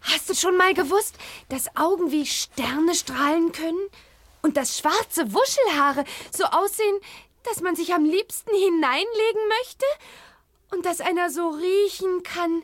[0.00, 1.16] Hast du schon mal gewusst,
[1.48, 3.88] dass Augen wie Sterne strahlen können?
[4.42, 6.98] Und dass schwarze Wuschelhaare so aussehen,
[7.42, 9.84] dass man sich am liebsten hineinlegen möchte?
[10.72, 12.62] Und dass einer so riechen kann,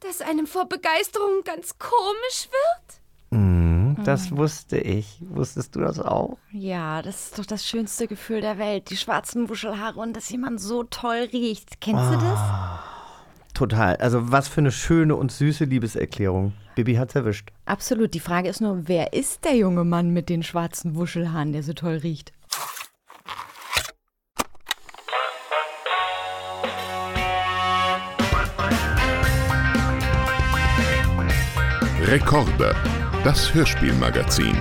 [0.00, 3.00] dass einem vor Begeisterung ganz komisch wird?
[3.30, 5.18] Mhm, das wusste ich.
[5.20, 6.38] Wusstest du das auch?
[6.52, 8.88] Ja, das ist doch das schönste Gefühl der Welt.
[8.90, 11.80] Die schwarzen Wuschelhaare und dass jemand so toll riecht.
[11.80, 12.40] Kennst du das?
[13.60, 13.96] Total.
[13.96, 16.54] Also was für eine schöne und süße Liebeserklärung.
[16.76, 17.50] Bibi hat's erwischt.
[17.66, 18.14] Absolut.
[18.14, 21.74] Die Frage ist nur, wer ist der junge Mann mit den schwarzen Wuschelhaaren, der so
[21.74, 22.32] toll riecht?
[32.04, 32.74] Rekorde,
[33.24, 34.56] das Hörspielmagazin.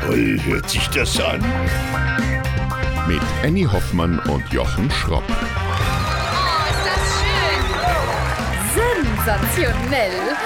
[0.00, 1.44] Toll hört sich das an.
[3.06, 5.24] Mit Annie Hoffmann und Jochen Schropp.
[9.26, 10.36] Sensationell!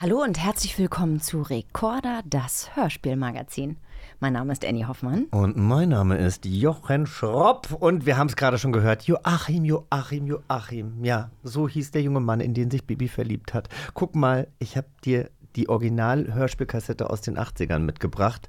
[0.00, 3.76] Hallo und herzlich willkommen zu Rekorder, das Hörspielmagazin.
[4.18, 5.26] Mein Name ist Annie Hoffmann.
[5.30, 9.04] Und mein Name ist Jochen Schropp und wir haben es gerade schon gehört.
[9.04, 11.04] Joachim, Joachim, Joachim.
[11.04, 13.68] Ja, so hieß der junge Mann, in den sich Bibi verliebt hat.
[13.94, 18.48] Guck mal, ich habe dir die Original-Hörspielkassette aus den 80ern mitgebracht.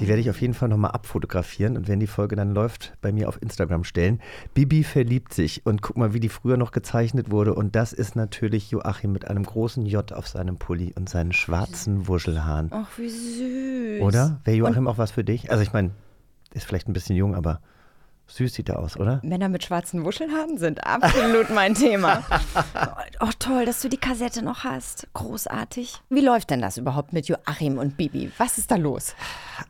[0.00, 3.12] Die werde ich auf jeden Fall nochmal abfotografieren und wenn die Folge dann läuft, bei
[3.12, 4.20] mir auf Instagram stellen.
[4.54, 7.54] Bibi verliebt sich und guck mal, wie die früher noch gezeichnet wurde.
[7.54, 12.08] Und das ist natürlich Joachim mit einem großen J auf seinem Pulli und seinen schwarzen
[12.08, 12.70] Wuschelhaaren.
[12.72, 14.02] Ach, wie süß.
[14.02, 14.40] Oder?
[14.44, 15.50] Wäre Joachim auch was für dich?
[15.50, 15.90] Also ich meine,
[16.54, 17.60] ist vielleicht ein bisschen jung, aber
[18.28, 19.20] süß sieht er aus, oder?
[19.22, 22.24] Männer mit schwarzen Wuschelhaaren sind absolut mein Thema.
[23.20, 25.08] Oh, toll, dass du die Kassette noch hast.
[25.14, 25.94] Großartig.
[26.08, 28.30] Wie läuft denn das überhaupt mit Joachim und Bibi?
[28.38, 29.16] Was ist da los?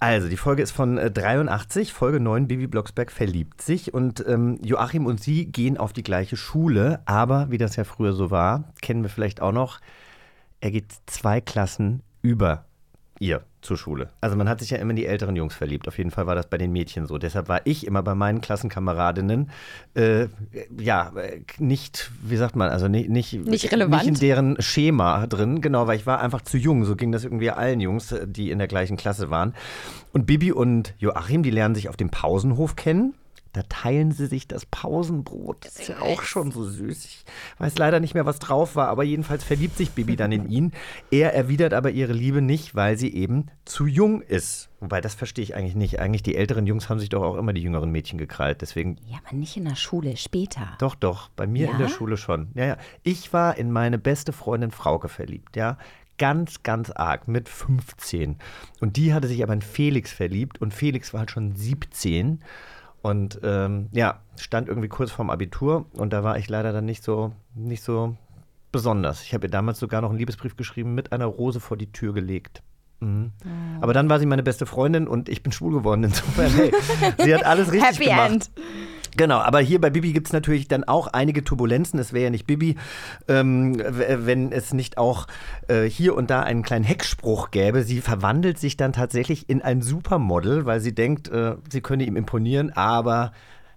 [0.01, 4.59] Also, die Folge ist von äh, 83, Folge 9, Bibi Blocksberg verliebt sich und ähm,
[4.63, 8.65] Joachim und sie gehen auf die gleiche Schule, aber wie das ja früher so war,
[8.83, 9.81] kennen wir vielleicht auch noch,
[10.61, 12.68] er geht zwei Klassen über
[13.21, 14.11] ihr zur Schule.
[14.21, 15.89] Also man hat sich ja immer in die älteren Jungs verliebt.
[15.89, 17.19] Auf jeden Fall war das bei den Mädchen so.
[17.19, 19.51] Deshalb war ich immer bei meinen Klassenkameradinnen
[19.95, 20.27] äh,
[20.79, 24.05] ja äh, nicht, wie sagt man, also nicht, nicht, Nicht relevant?
[24.05, 26.85] nicht in deren Schema drin, genau, weil ich war einfach zu jung.
[26.85, 29.55] So ging das irgendwie allen Jungs, äh, die in der gleichen Klasse waren.
[30.13, 33.15] Und Bibi und Joachim, die lernen sich auf dem Pausenhof kennen.
[33.55, 35.65] Da teilen sie sich das Pausenbrot.
[35.65, 37.05] Das ist ja auch schon so süß.
[37.07, 37.25] Ich
[37.59, 40.73] weiß leider nicht mehr, was drauf war, aber jedenfalls verliebt sich Bibi dann in ihn.
[41.11, 44.69] Er erwidert aber ihre Liebe nicht, weil sie eben zu jung ist.
[44.81, 45.99] Wobei, das verstehe ich eigentlich nicht.
[45.99, 48.61] Eigentlich die älteren Jungs haben sich doch auch immer die jüngeren Mädchen gekrallt.
[48.61, 50.77] Deswegen Ja, aber nicht in der Schule, später.
[50.79, 51.79] doch, doch, bei mir in Ja?
[51.79, 52.49] der Schule schon.
[52.55, 52.77] Ja, ja.
[53.03, 55.79] Ich war in meine beste Freundin Frauke verliebt, ja.
[56.19, 58.37] Ganz, ganz arg, mit 15.
[58.81, 62.43] Und die hatte sich aber in Felix verliebt und Felix war halt schon 17.
[63.03, 67.03] Und ähm, ja, stand irgendwie kurz vorm Abitur und da war ich leider dann nicht
[67.03, 68.17] so, nicht so
[68.73, 69.23] besonders.
[69.23, 72.13] Ich habe ihr damals sogar noch einen Liebesbrief geschrieben, mit einer Rose vor die Tür
[72.13, 72.63] gelegt.
[73.01, 73.33] Mhm.
[73.81, 76.05] Aber dann war sie meine beste Freundin und ich bin schwul geworden.
[76.05, 76.73] Insofern, hey,
[77.23, 78.31] sie hat alles richtig Happy gemacht.
[78.31, 78.51] End.
[79.17, 81.99] Genau, aber hier bei Bibi gibt es natürlich dann auch einige Turbulenzen.
[81.99, 82.77] Es wäre ja nicht Bibi,
[83.27, 85.27] ähm, wenn es nicht auch
[85.67, 87.83] äh, hier und da einen kleinen Heckspruch gäbe.
[87.83, 92.17] Sie verwandelt sich dann tatsächlich in ein Supermodel, weil sie denkt, äh, sie könne ihm
[92.17, 93.33] imponieren, aber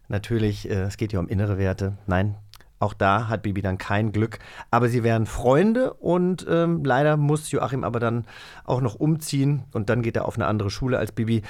[0.10, 1.98] natürlich, äh, es geht ja um innere Werte.
[2.06, 2.36] Nein.
[2.82, 4.40] Auch da hat Bibi dann kein Glück.
[4.72, 8.26] Aber sie wären Freunde und ähm, leider muss Joachim aber dann
[8.66, 11.44] auch noch umziehen und dann geht er auf eine andere Schule als Bibi.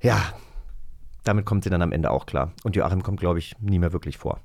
[0.00, 0.22] Ja,
[1.24, 2.52] damit kommt sie dann am Ende auch klar.
[2.62, 4.38] Und Joachim kommt, glaube ich, nie mehr wirklich vor.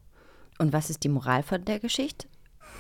[0.58, 2.28] Und was ist die Moral von der Geschichte?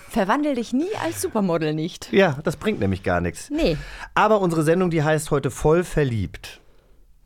[0.09, 2.11] Verwandel dich nie als Supermodel nicht.
[2.11, 3.51] Ja, das bringt nämlich gar nichts.
[3.51, 3.77] Nee,
[4.15, 6.61] Aber unsere Sendung, die heißt heute Voll verliebt.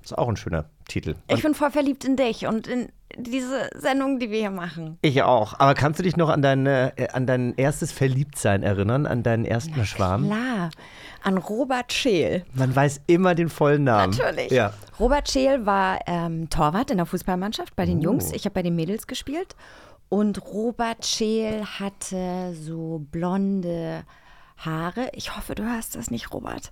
[0.03, 1.15] Ist auch ein schöner Titel.
[1.27, 4.97] ich bin voll verliebt in dich und in diese Sendung, die wir hier machen.
[5.01, 5.59] Ich auch.
[5.59, 9.05] Aber kannst du dich noch an, deine, äh, an dein erstes Verliebtsein erinnern?
[9.05, 10.25] An deinen ersten Schwarm?
[10.27, 10.69] Klar,
[11.23, 12.45] an Robert Scheel.
[12.53, 14.13] Man weiß immer den vollen Namen.
[14.15, 14.51] Natürlich.
[14.51, 14.73] Ja.
[14.99, 18.03] Robert Scheel war ähm, Torwart in der Fußballmannschaft bei den Oh.
[18.03, 18.31] Jungs.
[18.31, 19.55] Ich habe bei den Mädels gespielt.
[20.09, 24.03] Und Robert Scheel hatte so blonde
[24.57, 25.09] Haare.
[25.13, 26.71] Ich hoffe, du hast das nicht, Robert.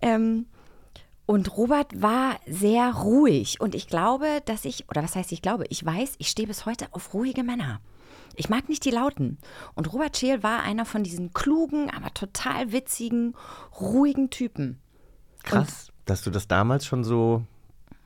[0.00, 0.46] Ähm,
[1.26, 3.60] und Robert war sehr ruhig.
[3.60, 6.66] Und ich glaube, dass ich, oder was heißt ich glaube, ich weiß, ich stehe bis
[6.66, 7.80] heute auf ruhige Männer.
[8.36, 9.38] Ich mag nicht die Lauten.
[9.74, 13.34] Und Robert Scheel war einer von diesen klugen, aber total witzigen,
[13.80, 14.78] ruhigen Typen.
[15.42, 17.42] Krass, dass du das damals schon so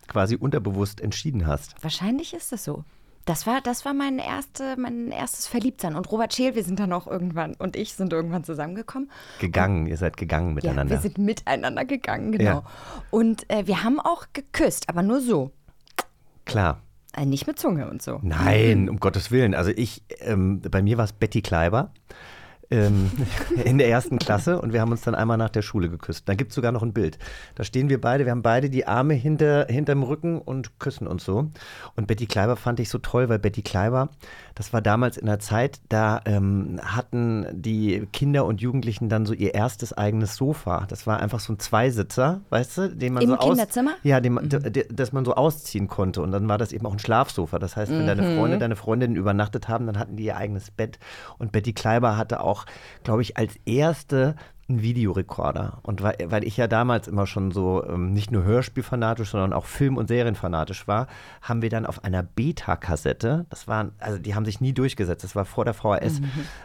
[0.07, 1.75] quasi unterbewusst entschieden hast.
[1.83, 2.85] Wahrscheinlich ist es so.
[3.31, 5.95] Das war, das war mein, erste, mein erstes Verliebtsein.
[5.95, 9.09] Und Robert Scheel, wir sind dann auch irgendwann und ich sind irgendwann zusammengekommen.
[9.39, 10.97] Gegangen, ihr seid gegangen Ja, miteinander.
[10.97, 12.51] wir sind miteinander gegangen, genau.
[12.51, 12.65] Ja.
[13.13, 15.53] Und äh, wir haben auch geküsst, aber nur so.
[16.45, 16.81] Klar.
[17.17, 18.19] Äh, nicht mit Zunge und so.
[18.21, 19.55] Nein, um Gottes Willen.
[19.55, 21.93] Also ich, ähm, bei mir war es Betty Kleiber.
[22.71, 23.11] Ähm,
[23.65, 26.29] in der ersten Klasse und wir haben uns dann einmal nach der Schule geküsst.
[26.29, 27.19] Dann gibt es sogar noch ein Bild.
[27.55, 31.25] Da stehen wir beide, wir haben beide die Arme hinter, hinterm Rücken und küssen uns
[31.25, 31.51] so.
[31.97, 34.11] Und Betty Kleiber fand ich so toll, weil Betty Kleiber,
[34.61, 39.33] das war damals in der Zeit, da ähm, hatten die Kinder und Jugendlichen dann so
[39.33, 40.85] ihr erstes eigenes Sofa.
[40.87, 43.93] Das war einfach so ein Zweisitzer, weißt du, den man Im so aus, Kinderzimmer?
[44.03, 46.21] Ja, den, d- das man so ausziehen konnte.
[46.21, 47.59] Und dann war das eben auch ein Schlafsofa.
[47.59, 50.99] Das heißt, wenn deine Freunde, deine Freundinnen übernachtet haben, dann hatten die ihr eigenes Bett.
[51.39, 52.67] Und Betty Kleiber hatte auch,
[53.03, 54.35] glaube ich, als erste
[54.71, 55.79] einen Videorekorder.
[55.83, 59.67] Und weil, weil ich ja damals immer schon so ähm, nicht nur Hörspielfanatisch, sondern auch
[59.67, 61.07] Film- und Serienfanatisch war,
[61.43, 65.37] haben wir dann auf einer Beta-Kassette, das waren, also die haben sich nie durchgesetzt, das
[65.37, 66.21] war vor der VHS,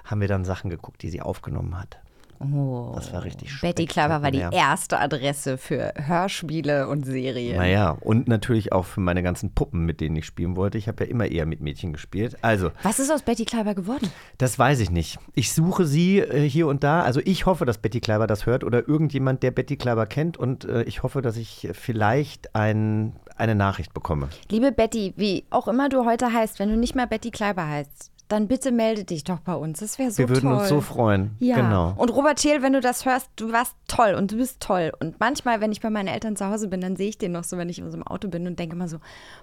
[0.06, 2.00] haben wir dann Sachen geguckt, die sie aufgenommen hat.
[2.40, 2.92] Oh.
[2.96, 7.58] Das war richtig Betty Kleiber war die erste Adresse für Hörspiele und Serien.
[7.58, 10.78] Naja, und natürlich auch für meine ganzen Puppen, mit denen ich spielen wollte.
[10.78, 12.38] Ich habe ja immer eher mit Mädchen gespielt.
[12.42, 14.10] Also, Was ist aus Betty Kleiber geworden?
[14.38, 15.18] das weiß ich nicht.
[15.34, 17.02] Ich suche sie äh, hier und da.
[17.02, 20.38] Also, ich hoffe, dass Betty Kleiber das hört oder irgendjemand, der Betty Kleiber kennt.
[20.38, 24.30] Und äh, ich hoffe, dass ich vielleicht ein, eine Nachricht bekomme.
[24.50, 28.12] Liebe Betty, wie auch immer du heute heißt, wenn du nicht mehr Betty Kleiber heißt,
[28.28, 29.80] dann bitte melde dich doch bei uns.
[29.80, 30.60] Das wäre so Wir würden toll.
[30.60, 31.36] uns so freuen.
[31.40, 31.56] Ja.
[31.58, 31.94] Genau.
[31.98, 34.92] Und Robert Scheel, wenn du das hörst, du warst toll und du bist toll.
[35.00, 37.44] Und manchmal, wenn ich bei meinen Eltern zu Hause bin, dann sehe ich den noch
[37.44, 38.98] so, wenn ich in unserem Auto bin und denke immer so,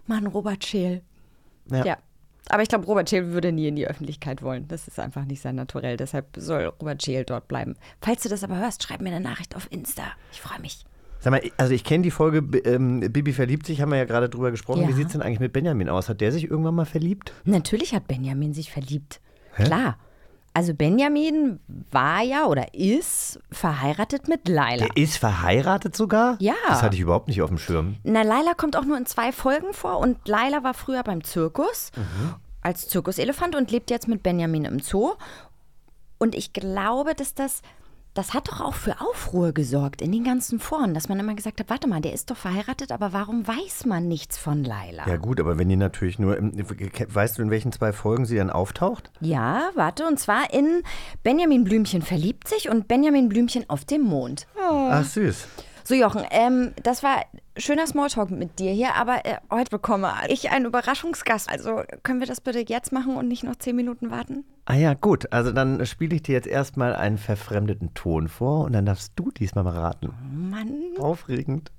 [0.06, 1.02] Mann, Robert Scheel.
[1.70, 1.84] Ja.
[1.84, 1.96] Ja.
[2.48, 4.66] Aber ich glaube, Robert Scheel würde nie in die Öffentlichkeit wollen.
[4.66, 5.96] Das ist einfach nicht sein Naturell.
[5.96, 7.76] Deshalb soll Robert Scheel dort bleiben.
[8.00, 10.02] Falls du das aber hörst, schreib mir eine Nachricht auf Insta.
[10.32, 10.84] Ich freue mich.
[11.22, 14.28] Sag mal, also ich kenne die Folge ähm, Bibi verliebt sich, haben wir ja gerade
[14.28, 14.82] drüber gesprochen.
[14.82, 14.88] Ja.
[14.88, 16.08] Wie sieht es denn eigentlich mit Benjamin aus?
[16.08, 17.32] Hat der sich irgendwann mal verliebt?
[17.44, 19.20] Natürlich hat Benjamin sich verliebt.
[19.54, 19.98] Klar.
[20.54, 21.60] Also Benjamin
[21.90, 24.86] war ja oder ist verheiratet mit Laila.
[24.86, 26.36] Der ist verheiratet sogar?
[26.40, 26.54] Ja.
[26.68, 27.96] Das hatte ich überhaupt nicht auf dem Schirm.
[28.02, 31.90] Na, Laila kommt auch nur in zwei Folgen vor und Laila war früher beim Zirkus
[32.62, 35.12] als Zirkuselefant und lebt jetzt mit Benjamin im Zoo.
[36.18, 37.62] Und ich glaube, dass das,
[38.14, 41.60] das hat doch auch für Aufruhr gesorgt in den ganzen Foren, dass man immer gesagt
[41.60, 45.08] hat, warte mal, der ist doch verheiratet, aber warum weiß man nichts von Laila?
[45.08, 48.36] Ja gut, aber wenn die natürlich nur, im, weißt du, in welchen zwei Folgen sie
[48.36, 49.10] dann auftaucht?
[49.20, 50.82] Ja, warte, und zwar in
[51.22, 54.46] Benjamin Blümchen verliebt sich und Benjamin Blümchen auf dem Mond.
[54.60, 55.48] Ach süß.
[55.84, 57.24] So, Jochen, ähm, das war
[57.56, 61.48] schöner Smalltalk mit dir hier, aber äh, heute bekomme ich einen Überraschungsgast.
[61.48, 64.44] Also können wir das bitte jetzt machen und nicht noch zehn Minuten warten?
[64.64, 65.32] Ah ja, gut.
[65.32, 69.30] Also dann spiele ich dir jetzt erstmal einen verfremdeten Ton vor und dann darfst du
[69.30, 70.12] diesmal mal raten.
[70.50, 70.82] Mann.
[70.98, 71.70] Aufregend.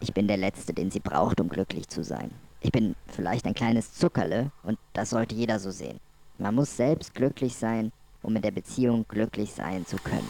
[0.00, 2.30] Ich bin der Letzte, den sie braucht, um glücklich zu sein.
[2.60, 5.98] Ich bin vielleicht ein kleines Zuckerle und das sollte jeder so sehen.
[6.38, 7.92] Man muss selbst glücklich sein,
[8.22, 10.28] um in der Beziehung glücklich sein zu können.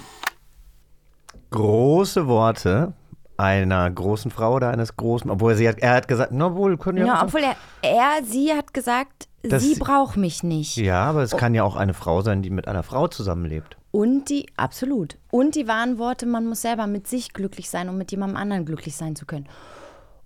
[1.50, 2.94] Große Worte
[3.40, 6.98] einer großen Frau oder eines großen, obwohl sie hat, er hat gesagt, na wohl, können
[6.98, 7.06] ja.
[7.06, 10.76] Ja, obwohl er, er, sie hat gesagt, Das- sie braucht mich nicht.
[10.76, 13.76] ja, aber es kann ja auch eine Frau sein, die mit einer Frau zusammenlebt.
[13.92, 15.16] Und die, absolut.
[15.32, 18.64] Und die wahren Worte, man muss selber mit sich glücklich sein, um mit jemandem anderen
[18.64, 19.48] glücklich sein zu können.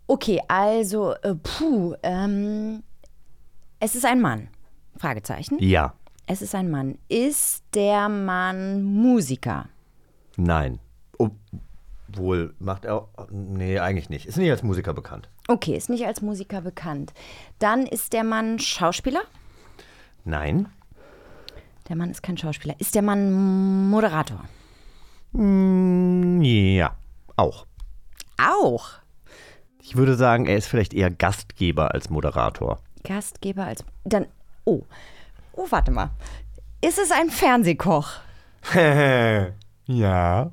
[0.06, 2.82] Okay, also, äh, puh, ähm,
[3.80, 4.48] es ist ein Mann.
[4.98, 5.56] Fragezeichen.
[5.60, 5.94] Ja.
[6.26, 6.98] Es ist ein Mann.
[7.08, 9.66] Ist der Mann Musiker?
[10.36, 10.78] Nein.
[12.14, 13.08] Obwohl, macht er.
[13.30, 14.26] Nee, eigentlich nicht.
[14.26, 15.28] Ist nicht als Musiker bekannt.
[15.48, 17.12] Okay, ist nicht als Musiker bekannt.
[17.58, 19.22] Dann ist der Mann Schauspieler?
[20.24, 20.68] Nein.
[21.88, 22.74] Der Mann ist kein Schauspieler.
[22.78, 24.44] Ist der Mann Moderator?
[25.32, 26.94] Mm, Ja,
[27.36, 27.66] auch.
[28.40, 28.90] Auch.
[29.82, 32.78] Ich würde sagen, er ist vielleicht eher Gastgeber als Moderator.
[33.02, 33.84] Gastgeber als.
[34.04, 34.26] Dann.
[34.64, 34.82] Oh.
[35.52, 36.10] Oh, warte mal.
[36.80, 38.08] Ist es ein Fernsehkoch?
[39.86, 40.50] ja.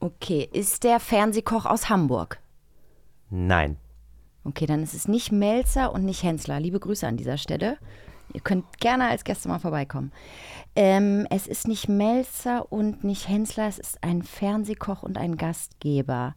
[0.00, 2.40] Okay, ist der Fernsehkoch aus Hamburg?
[3.28, 3.76] Nein.
[4.44, 6.58] Okay, dann ist es nicht Melzer und nicht Hensler.
[6.58, 7.76] Liebe Grüße an dieser Stelle.
[8.32, 10.10] Ihr könnt gerne als Gäste mal vorbeikommen.
[10.74, 16.34] Ähm, es ist nicht Melzer und nicht Hensler, es ist ein Fernsehkoch und ein Gastgeber.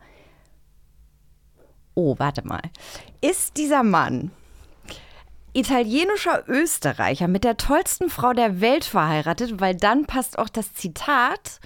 [1.94, 2.64] Oh, warte mal.
[3.22, 4.32] Ist dieser Mann
[5.54, 11.60] italienischer Österreicher mit der tollsten Frau der Welt verheiratet, weil dann passt auch das Zitat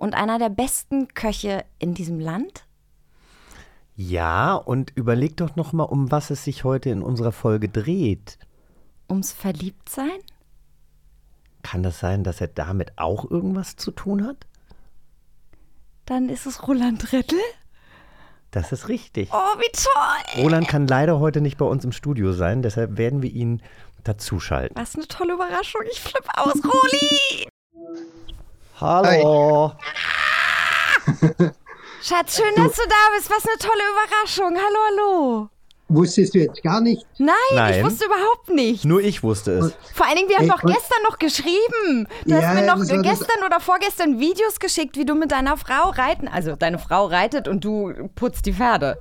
[0.00, 2.64] und einer der besten Köche in diesem Land?
[3.94, 8.38] Ja, und überleg doch noch mal, um was es sich heute in unserer Folge dreht.
[9.10, 10.18] Ums Verliebtsein?
[11.62, 14.46] Kann das sein, dass er damit auch irgendwas zu tun hat?
[16.06, 17.38] Dann ist es Roland Rettel.
[18.52, 19.28] Das ist richtig.
[19.32, 20.42] Oh, wie toll!
[20.42, 23.60] Roland kann leider heute nicht bei uns im Studio sein, deshalb werden wir ihn
[24.02, 24.74] dazuschalten.
[24.76, 25.82] Was eine tolle Überraschung.
[25.92, 27.48] Ich flippe aus, Roli!
[28.80, 29.72] Hallo.
[32.02, 33.30] Schatz, schön, dass du da bist.
[33.30, 34.56] Was eine tolle Überraschung.
[34.56, 35.48] Hallo, hallo.
[35.88, 37.04] Wusstest du jetzt gar nicht?
[37.18, 37.74] Nein, Nein.
[37.78, 38.84] ich wusste überhaupt nicht.
[38.84, 39.74] Nur ich wusste es.
[39.94, 42.06] Vor allen Dingen, wir haben Ey, doch gestern noch geschrieben.
[42.24, 45.90] Du Ja, hast mir noch gestern oder vorgestern Videos geschickt, wie du mit deiner Frau
[45.90, 46.28] reiten.
[46.28, 48.98] Also deine Frau reitet und du putzt die Pferde.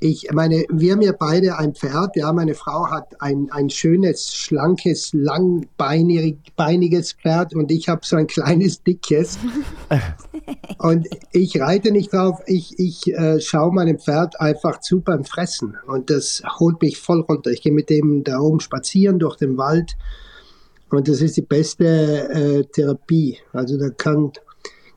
[0.00, 2.14] Ich meine, wir haben ja beide ein Pferd.
[2.14, 8.28] Ja, meine Frau hat ein, ein schönes, schlankes, langbeiniges Pferd und ich habe so ein
[8.28, 9.38] kleines, dickes.
[10.78, 12.40] und ich reite nicht drauf.
[12.46, 17.22] Ich, ich äh, schaue meinem Pferd einfach zu beim Fressen und das holt mich voll
[17.22, 17.50] runter.
[17.50, 19.96] Ich gehe mit dem da oben spazieren durch den Wald
[20.90, 23.38] und das ist die beste äh, Therapie.
[23.52, 24.32] Also da kann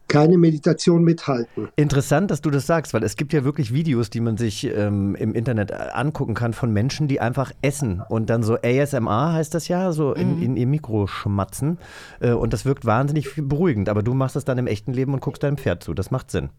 [0.08, 1.70] keine Meditation mithalten.
[1.76, 5.16] Interessant, dass du das sagst, weil es gibt ja wirklich Videos, die man sich ähm,
[5.16, 9.54] im Internet äh, angucken kann von Menschen, die einfach essen und dann so ASMR heißt
[9.54, 11.78] das ja, so in, in ihr Mikro schmatzen.
[12.20, 13.90] Äh, und das wirkt wahnsinnig beruhigend.
[13.90, 15.94] Aber du machst das dann im echten Leben und guckst deinem Pferd zu.
[15.94, 16.50] Das macht Sinn.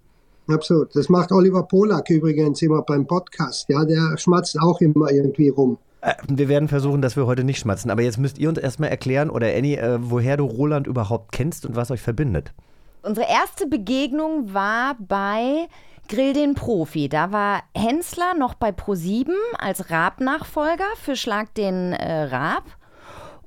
[0.48, 0.94] Absolut.
[0.96, 3.68] Das macht Oliver Polak übrigens immer beim Podcast.
[3.68, 5.78] Ja, der schmatzt auch immer irgendwie rum.
[6.00, 7.90] Äh, wir werden versuchen, dass wir heute nicht schmatzen.
[7.90, 11.64] Aber jetzt müsst ihr uns erstmal erklären, oder Annie, äh, woher du Roland überhaupt kennst
[11.64, 12.52] und was euch verbindet.
[13.02, 15.68] Unsere erste Begegnung war bei
[16.08, 17.08] Grill den Profi.
[17.08, 22.64] Da war Hensler noch bei Pro7 als Raab-Nachfolger für Schlag den äh, Raab.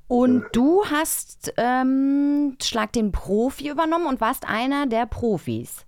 [0.07, 5.85] Und du hast ähm, Schlag den Profi übernommen und warst einer der Profis.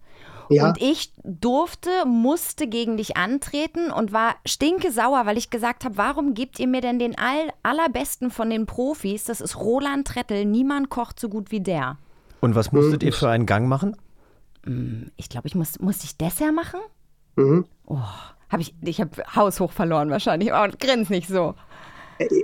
[0.50, 5.84] Ja, Und ich durfte, musste gegen dich antreten und war stinke sauer, weil ich gesagt
[5.84, 9.26] habe, warum gebt ihr mir denn den all, allerbesten von den Profis?
[9.26, 10.46] Das ist Roland Trettel.
[10.46, 11.98] Niemand kocht so gut wie der.
[12.40, 13.96] Und was musstet ihr für einen Gang machen?
[15.16, 16.80] Ich glaube, ich muss, musste ich Dessert machen?
[17.36, 17.66] mhm.
[17.86, 18.00] Oh,
[18.50, 20.52] hab ich, ich habe haushoch verloren wahrscheinlich.
[20.54, 21.56] Oh, grins nicht so.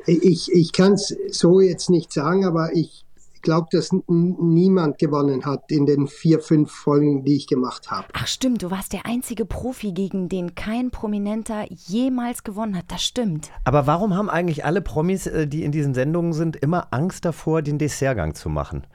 [0.06, 3.06] ich, ich kann es so jetzt nicht sagen, aber ich
[3.44, 8.08] glaube, dass niemand gewonnen hat in den vier, fünf Folgen, die ich gemacht habe.
[8.14, 12.86] Ach stimmt, du warst der einzige Profi, gegen den kein Prominenter jemals gewonnen hat.
[12.88, 13.52] Das stimmt.
[13.66, 17.62] Aber warum haben eigentlich alle Promis, äh, die in diesen Sendungen sind, immer Angst davor,
[17.62, 18.88] den Dessertgang zu machen?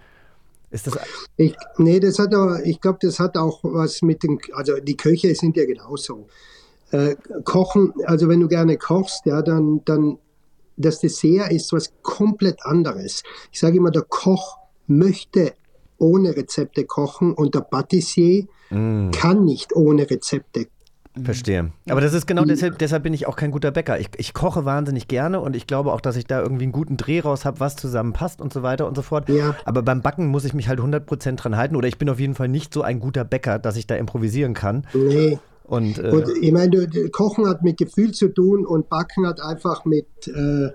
[0.71, 0.99] Ist das
[1.37, 4.97] Ich, nee, das hat aber, ich glaube, das hat auch was mit den, also die
[4.97, 6.27] Köche sind ja genauso.
[6.91, 10.19] Äh, kochen, also wenn du gerne kochst, ja, dann, dann
[10.77, 13.23] das Dessert ist was komplett anderes.
[13.51, 15.55] Ich sage immer, der Koch möchte
[15.99, 20.69] ohne Rezepte kochen und der Patissier kann nicht ohne Rezepte.
[21.25, 21.71] Verstehe.
[21.89, 23.99] Aber das ist genau deshalb, deshalb bin ich auch kein guter Bäcker.
[23.99, 26.97] Ich, ich koche wahnsinnig gerne und ich glaube auch, dass ich da irgendwie einen guten
[26.97, 29.29] Dreh raus habe, was zusammenpasst und so weiter und so fort.
[29.29, 29.55] Ja.
[29.65, 32.35] Aber beim Backen muss ich mich halt 100% dran halten oder ich bin auf jeden
[32.35, 34.87] Fall nicht so ein guter Bäcker, dass ich da improvisieren kann.
[34.95, 35.39] Nee.
[35.65, 39.85] Und, äh, Und ich meine, Kochen hat mit Gefühl zu tun und Backen hat einfach
[39.85, 40.71] mit, äh,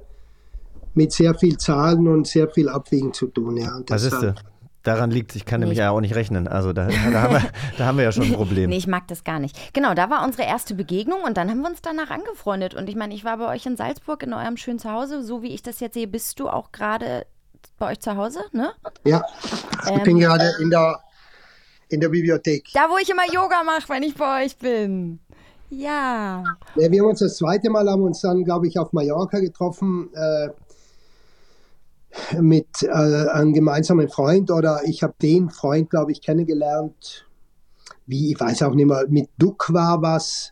[0.94, 3.58] mit sehr viel Zahlen und sehr viel Abwiegen zu tun.
[3.58, 3.76] Ja.
[3.76, 4.36] Und was ist das?
[4.84, 5.86] Daran liegt, ich kann nämlich Nee.
[5.86, 6.48] ja auch nicht rechnen.
[6.48, 7.42] Also da, da, haben, wir,
[7.78, 8.70] da haben wir ja schon ein Problem.
[8.70, 9.74] Nee, ich mag das gar nicht.
[9.74, 12.74] Genau, da war unsere erste Begegnung und dann haben wir uns danach angefreundet.
[12.74, 15.24] Und ich meine, ich war bei euch in Salzburg in eurem schönen Zuhause.
[15.24, 17.26] So wie ich das jetzt sehe, bist du auch gerade
[17.80, 18.72] bei euch zu Hause, ne?
[19.06, 19.24] Ja,
[19.86, 21.00] ich Ähm, bin gerade in der,
[21.88, 22.68] in der Bibliothek.
[22.74, 25.20] Da, wo ich immer Yoga mache, wenn ich bei euch bin.
[25.70, 26.44] Ja.
[26.76, 30.10] Ja, wir haben uns das zweite Mal, haben uns dann, glaube ich, auf Mallorca getroffen
[30.14, 30.50] äh,
[32.40, 37.26] mit äh, einem gemeinsamen Freund oder ich habe den Freund, glaube ich, kennengelernt.
[38.06, 40.52] Wie, ich weiß auch nicht mehr, mit Duck war was.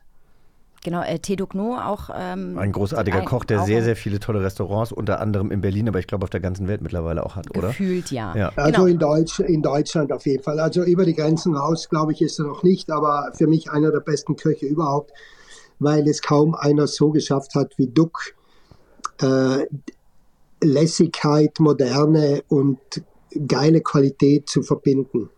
[0.84, 2.10] Genau, äh, Teduk No auch.
[2.16, 5.88] Ähm, Ein großartiger ein- Koch, der sehr, sehr viele tolle Restaurants, unter anderem in Berlin,
[5.88, 7.68] aber ich glaube auf der ganzen Welt mittlerweile auch hat, oder?
[7.68, 8.36] Gefühlt, ja.
[8.36, 8.52] Ja.
[8.56, 8.86] Also Genau.
[8.88, 10.60] in, Deutsch, in Deutschland auf jeden Fall.
[10.60, 13.92] Also über die Grenzen raus, glaube ich, ist er noch nicht, aber für mich einer
[13.92, 15.12] der besten Köche überhaupt,
[15.78, 18.20] weil es kaum einer so geschafft hat wie Duck.
[19.22, 19.68] Äh,
[20.64, 22.80] Lässigkeit, Moderne und
[23.48, 25.30] geile Qualität zu verbinden.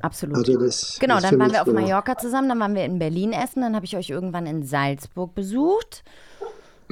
[0.00, 0.36] Absolut.
[0.36, 3.62] Also das Genau, dann waren wir auf Mallorca zusammen, dann waren wir in Berlin essen,
[3.62, 6.02] dann habe ich euch irgendwann in Salzburg besucht.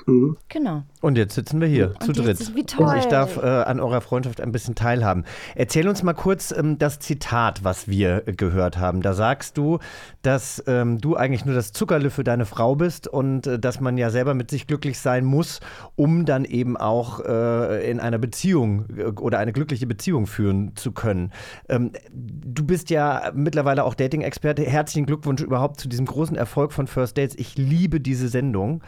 [0.06, 0.36] Mhm.
[0.48, 0.82] Genau.
[1.00, 2.40] Und jetzt sitzen wir hier zu Und jetzt dritt.
[2.40, 2.86] ist- wie toll.
[2.86, 5.24] Und ich darf äh, an eurer Freundschaft ein bisschen teilhaben.
[5.54, 9.00] Erzähl uns mal kurz ähm, das Zitat, was wir äh, gehört haben.
[9.02, 9.78] Da sagst du,
[10.22, 13.96] dass ähm, du eigentlich nur das Zuckerle für deine Frau bist und äh, dass man
[13.98, 15.60] ja selber mit sich glücklich sein muss,
[15.96, 20.92] um dann eben auch äh, in einer Beziehung äh, oder eine glückliche Beziehung führen zu
[20.92, 21.32] können.
[21.68, 24.62] Ähm, du bist ja mittlerweile auch Dating-Experte.
[24.62, 27.34] Herzlichen Glückwunsch überhaupt zu diesem großen Erfolg von First Dates.
[27.38, 28.82] Ich liebe diese Sendung.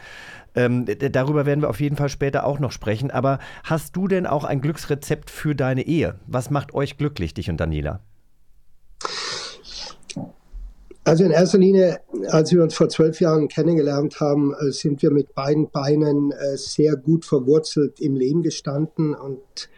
[0.55, 3.11] Ähm, darüber werden wir auf jeden Fall später auch noch sprechen.
[3.11, 6.15] Aber hast du denn auch ein Glücksrezept für deine Ehe?
[6.27, 8.01] Was macht euch glücklich, dich und Daniela?
[11.05, 15.11] Also in erster Linie, als wir uns vor zwölf Jahren kennengelernt haben, äh, sind wir
[15.11, 19.13] mit beiden Beinen äh, sehr gut verwurzelt im Leben gestanden.
[19.13, 19.69] Und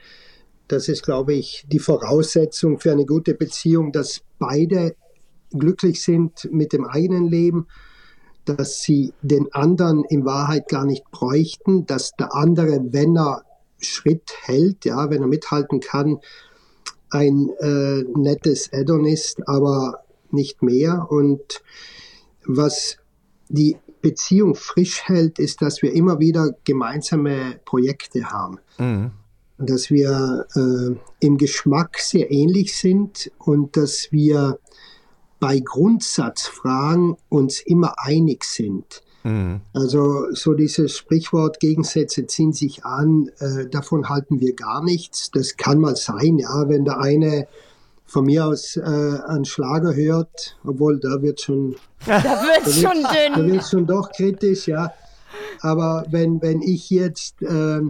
[0.68, 4.96] das ist, glaube ich, die Voraussetzung für eine gute Beziehung, dass beide
[5.50, 7.68] glücklich sind mit dem eigenen Leben,
[8.46, 13.44] dass sie den anderen in Wahrheit gar nicht bräuchten, dass der andere, wenn er
[13.80, 16.20] Schritt hält, ja, wenn er mithalten kann,
[17.10, 21.08] ein äh, nettes Add-on ist, aber nicht mehr.
[21.10, 21.62] Und
[22.46, 22.98] was
[23.48, 28.60] die Beziehung frisch hält, ist, dass wir immer wieder gemeinsame Projekte haben.
[28.78, 29.12] Mhm.
[29.58, 34.60] Dass wir äh, im Geschmack sehr ähnlich sind und dass wir
[35.46, 39.04] bei Grundsatzfragen uns immer einig sind.
[39.22, 39.62] Mhm.
[39.74, 45.30] Also so dieses Sprichwort, Gegensätze ziehen sich an, äh, davon halten wir gar nichts.
[45.30, 47.48] Das kann mal sein, ja, wenn der eine
[48.08, 51.76] von mir aus äh, einen Schlager hört, obwohl da wird schon,
[52.08, 53.34] da wird schon dünn.
[53.36, 54.94] Da wird schon doch kritisch, ja.
[55.62, 57.82] Aber wenn, wenn ich jetzt äh,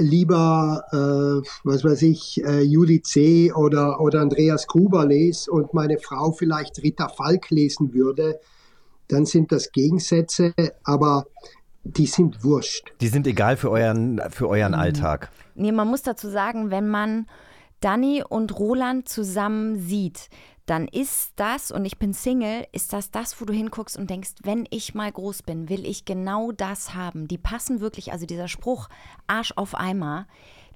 [0.00, 3.52] lieber, äh, was weiß ich, äh, Juli C.
[3.52, 8.40] oder, oder Andreas Gruber lese und meine Frau vielleicht Rita Falk lesen würde,
[9.08, 10.52] dann sind das Gegensätze,
[10.84, 11.26] aber
[11.84, 12.92] die sind wurscht.
[13.00, 14.78] Die sind egal für euren, für euren mhm.
[14.78, 15.30] Alltag.
[15.54, 17.26] Nee, man muss dazu sagen, wenn man
[17.80, 20.28] Danny und Roland zusammen sieht,
[20.70, 24.30] dann ist das, und ich bin Single, ist das das, wo du hinguckst und denkst,
[24.44, 27.26] wenn ich mal groß bin, will ich genau das haben.
[27.26, 28.88] Die passen wirklich, also dieser Spruch,
[29.26, 30.28] Arsch auf Eimer,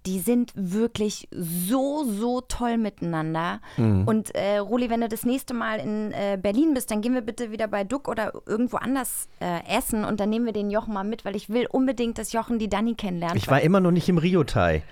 [0.05, 3.61] die sind wirklich so, so toll miteinander.
[3.77, 4.03] Mhm.
[4.09, 7.23] Und äh, Roli, wenn du das nächste Mal in äh, Berlin bist, dann gehen wir
[7.23, 10.93] bitte wieder bei Duck oder irgendwo anders äh, essen und dann nehmen wir den Jochen
[10.93, 13.37] mal mit, weil ich will unbedingt, dass Jochen die Danny kennenlernt.
[13.37, 14.83] Ich war immer noch nicht im Rio-Tai.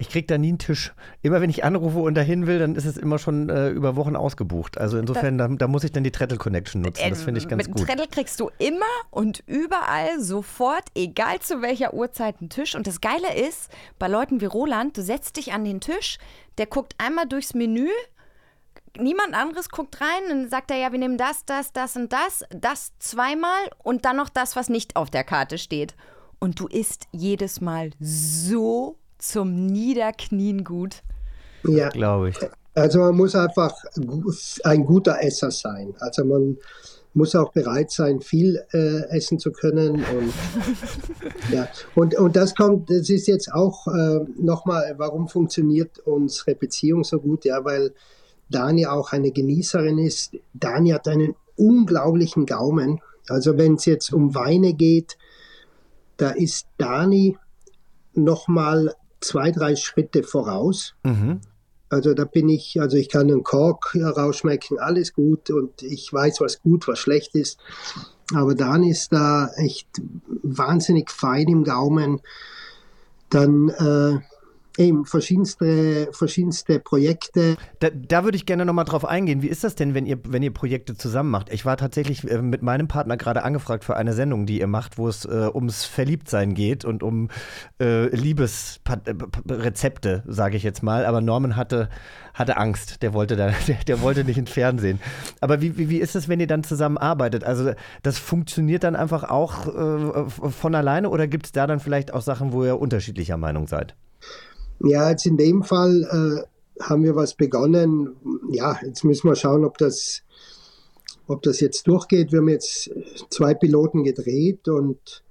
[0.00, 0.94] Ich kriege da nie einen Tisch.
[1.20, 4.16] Immer wenn ich anrufe und dahin will, dann ist es immer schon äh, über Wochen
[4.16, 4.78] ausgebucht.
[4.78, 7.10] Also insofern, da, da, muss ich dann die Treadle Connection nutzen.
[7.10, 7.82] Das finde ich ganz mit gut.
[7.82, 12.74] Mit Treadle kriegst du immer und überall sofort, egal zu welcher Uhrzeit, einen Tisch.
[12.74, 16.16] Und das Geile ist, bei Leuten wie Roland, du setzt dich an den Tisch,
[16.56, 17.90] der guckt einmal durchs Menü,
[18.98, 22.42] niemand anderes guckt rein, dann sagt er, ja, wir nehmen das, das, das und das,
[22.48, 25.94] das zweimal und dann noch das, was nicht auf der Karte steht.
[26.38, 31.02] Und du isst jedes Mal so zum Niederknien gut.
[31.64, 32.38] Ja, glaube ich.
[32.74, 33.74] Also man muss einfach
[34.64, 35.94] ein guter Esser sein.
[35.98, 36.56] Also man
[37.12, 39.96] muss auch bereit sein, viel äh, essen zu können.
[39.96, 40.32] Und,
[41.52, 41.68] ja.
[41.94, 47.18] und, und das kommt, das ist jetzt auch äh, nochmal, warum funktioniert unsere Beziehung so
[47.18, 47.44] gut?
[47.44, 47.92] Ja, weil
[48.48, 50.36] Dani auch eine Genießerin ist.
[50.54, 53.00] Dani hat einen unglaublichen Gaumen.
[53.28, 55.18] Also wenn es jetzt um Weine geht,
[56.16, 57.36] da ist Dani
[58.14, 60.94] nochmal zwei, drei Schritte voraus.
[61.04, 61.40] Mhm.
[61.88, 66.40] Also da bin ich, also ich kann einen Kork rausschmecken, alles gut und ich weiß,
[66.40, 67.58] was gut, was schlecht ist.
[68.32, 69.88] Aber dann ist da echt
[70.42, 72.20] wahnsinnig fein im Gaumen.
[73.28, 74.20] Dann äh,
[74.78, 77.56] eben verschiedenste, verschiedenste Projekte.
[77.80, 79.42] Da, da würde ich gerne nochmal drauf eingehen.
[79.42, 81.52] Wie ist das denn, wenn ihr, wenn ihr Projekte zusammen macht?
[81.52, 84.98] Ich war tatsächlich äh, mit meinem Partner gerade angefragt für eine Sendung, die ihr macht,
[84.98, 87.28] wo es äh, ums Verliebtsein geht und um
[87.80, 91.06] äh, Liebesrezepte, sage ich jetzt mal.
[91.06, 91.88] Aber Norman hatte,
[92.34, 93.02] hatte Angst.
[93.02, 95.00] Der wollte, da, der, der wollte nicht ins Fernsehen.
[95.40, 97.44] Aber wie, wie, wie ist es, wenn ihr dann zusammen arbeitet?
[97.44, 102.14] Also das funktioniert dann einfach auch äh, von alleine oder gibt es da dann vielleicht
[102.14, 103.96] auch Sachen, wo ihr unterschiedlicher Meinung seid?
[104.82, 108.16] Ja, jetzt in dem Fall äh, haben wir was begonnen.
[108.50, 110.22] Ja, jetzt müssen wir schauen, ob das,
[111.26, 112.32] ob das jetzt durchgeht.
[112.32, 112.90] Wir haben jetzt
[113.28, 115.22] zwei Piloten gedreht und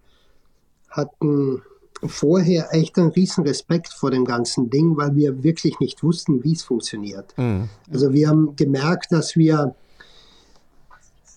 [0.89, 1.61] hatten
[2.05, 6.53] vorher echt einen riesen Respekt vor dem ganzen Ding, weil wir wirklich nicht wussten, wie
[6.53, 7.37] es funktioniert.
[7.37, 7.69] Mhm.
[7.91, 9.75] Also wir haben gemerkt, dass wir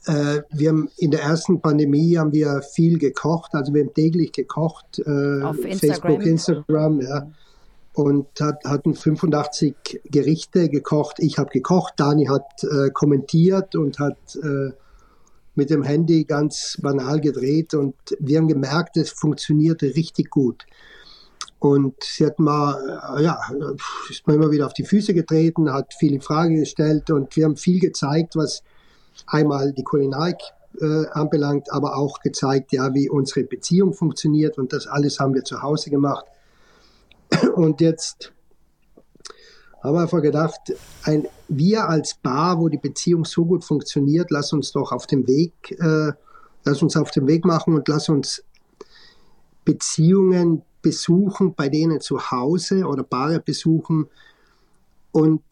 [0.06, 4.32] äh, wir haben in der ersten Pandemie haben wir viel gekocht, also wir haben täglich
[4.32, 5.70] gekocht, äh, Auf Instagram.
[5.70, 7.26] Facebook, Instagram, ja
[7.94, 11.16] und hat, hatten 85 Gerichte gekocht.
[11.18, 14.72] Ich habe gekocht, Dani hat äh, kommentiert und hat äh,
[15.54, 20.66] mit dem Handy ganz banal gedreht und wir haben gemerkt, es funktionierte richtig gut.
[21.58, 23.38] Und sie hat mal, äh, ja,
[24.10, 27.56] ist mal immer wieder auf die Füße getreten, hat viele Fragen gestellt und wir haben
[27.56, 28.62] viel gezeigt, was
[29.26, 30.38] einmal die Kulinarik
[30.80, 35.44] äh, anbelangt, aber auch gezeigt, ja, wie unsere Beziehung funktioniert und das alles haben wir
[35.44, 36.24] zu Hause gemacht.
[37.54, 38.32] Und jetzt
[39.82, 40.60] haben wir einfach gedacht,
[41.04, 45.26] ein, wir als Bar, wo die Beziehung so gut funktioniert, lass uns doch auf dem
[45.26, 46.12] Weg, äh,
[46.64, 48.44] lass uns auf dem Weg machen und lass uns
[49.64, 54.08] Beziehungen besuchen, bei denen zu Hause oder Bare besuchen
[55.10, 55.42] und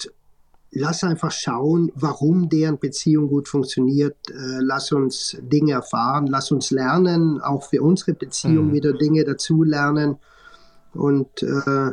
[0.72, 4.16] lass einfach schauen, warum deren Beziehung gut funktioniert.
[4.30, 8.72] Äh, lass uns Dinge erfahren, lass uns lernen, auch für unsere Beziehung mhm.
[8.72, 10.18] wieder Dinge dazu lernen
[10.94, 11.92] und äh,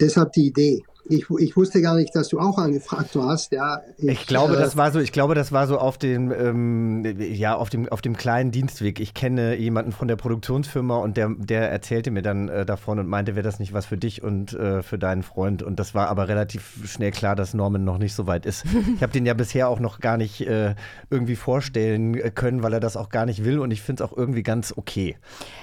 [0.00, 0.84] deshalb die Idee.
[1.10, 3.50] Ich, ich wusste gar nicht, dass du auch angefragt warst.
[3.50, 5.00] Ja, Ich, glaube, äh, das war so.
[5.00, 9.00] Ich glaube, das war so auf dem, ähm, ja, auf dem, auf dem kleinen Dienstweg.
[9.00, 13.08] Ich kenne jemanden von der Produktionsfirma und der, der erzählte mir dann äh, davon und
[13.08, 15.64] meinte, wäre das nicht was für dich und äh, für deinen Freund.
[15.64, 18.64] Und das war aber relativ schnell klar, dass Norman noch nicht so weit ist.
[19.00, 20.74] Ich habe den ja bisher auch noch gar nicht äh,
[21.10, 23.58] irgendwie vorstellen äh, können, weil er das auch gar nicht will.
[23.58, 25.16] Und ich finde es auch irgendwie ganz okay.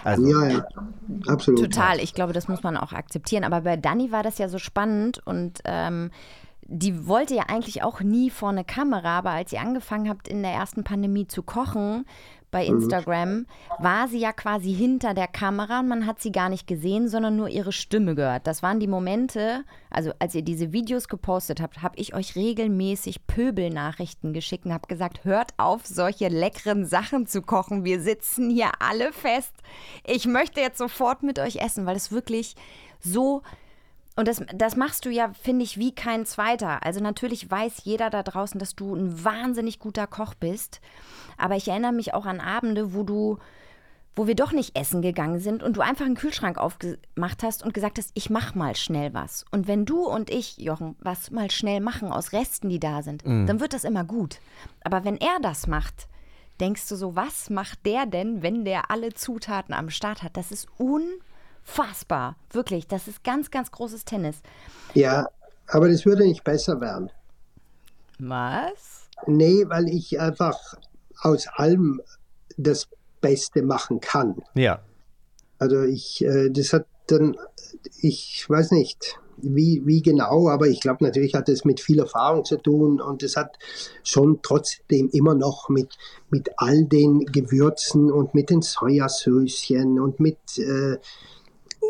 [0.03, 0.67] Also, Ja, ja,
[1.27, 1.59] absolut.
[1.61, 3.43] Total, ich glaube, das muss man auch akzeptieren.
[3.43, 6.11] Aber bei Dani war das ja so spannend und ähm,
[6.69, 10.43] die wollte ja eigentlich auch nie vor eine Kamera, aber als ihr angefangen habt, in
[10.43, 12.05] der ersten Pandemie zu kochen
[12.51, 13.45] bei Instagram,
[13.79, 17.35] war sie ja quasi hinter der Kamera und man hat sie gar nicht gesehen, sondern
[17.35, 18.47] nur ihre Stimme gehört.
[18.47, 23.27] Das waren die Momente, also als ihr diese Videos gepostet habt, habe ich euch regelmäßig
[23.27, 27.83] Pöbelnachrichten geschickt und habe gesagt, hört auf, solche leckeren Sachen zu kochen.
[27.85, 29.53] Wir sitzen hier alle fest.
[30.05, 32.55] Ich möchte jetzt sofort mit euch essen, weil es wirklich
[32.99, 33.43] so
[34.17, 36.83] und das, das machst du ja, finde ich, wie kein zweiter.
[36.83, 40.81] Also natürlich weiß jeder da draußen, dass du ein wahnsinnig guter Koch bist.
[41.37, 43.37] Aber ich erinnere mich auch an Abende, wo du,
[44.15, 47.75] wo wir doch nicht essen gegangen sind und du einfach einen Kühlschrank aufgemacht hast und
[47.75, 49.45] gesagt hast, ich mach mal schnell was.
[49.51, 53.23] Und wenn du und ich, Jochen, was mal schnell machen aus Resten, die da sind,
[53.23, 54.39] dann wird das immer gut.
[54.83, 56.07] Aber wenn er das macht,
[56.59, 60.37] denkst du so, was macht der denn, wenn der alle Zutaten am Start hat?
[60.37, 60.67] Das ist
[61.67, 62.35] unfassbar.
[62.51, 64.37] Wirklich, das ist ganz, ganz großes Tennis.
[64.93, 65.27] Ja,
[65.67, 67.11] aber das würde nicht besser werden.
[68.19, 69.09] Was?
[69.25, 70.57] Nee, weil ich einfach
[71.21, 72.01] aus allem
[72.57, 72.87] das
[73.21, 74.41] Beste machen kann.
[74.55, 74.79] ja.
[75.59, 77.35] Also ich, äh, das hat dann,
[77.99, 82.45] ich weiß nicht, wie, wie genau, aber ich glaube natürlich hat es mit viel Erfahrung
[82.45, 83.57] zu tun und es hat
[84.03, 85.97] schon trotzdem immer noch mit,
[86.29, 90.97] mit all den Gewürzen und mit den Sojasöschen und mit, äh,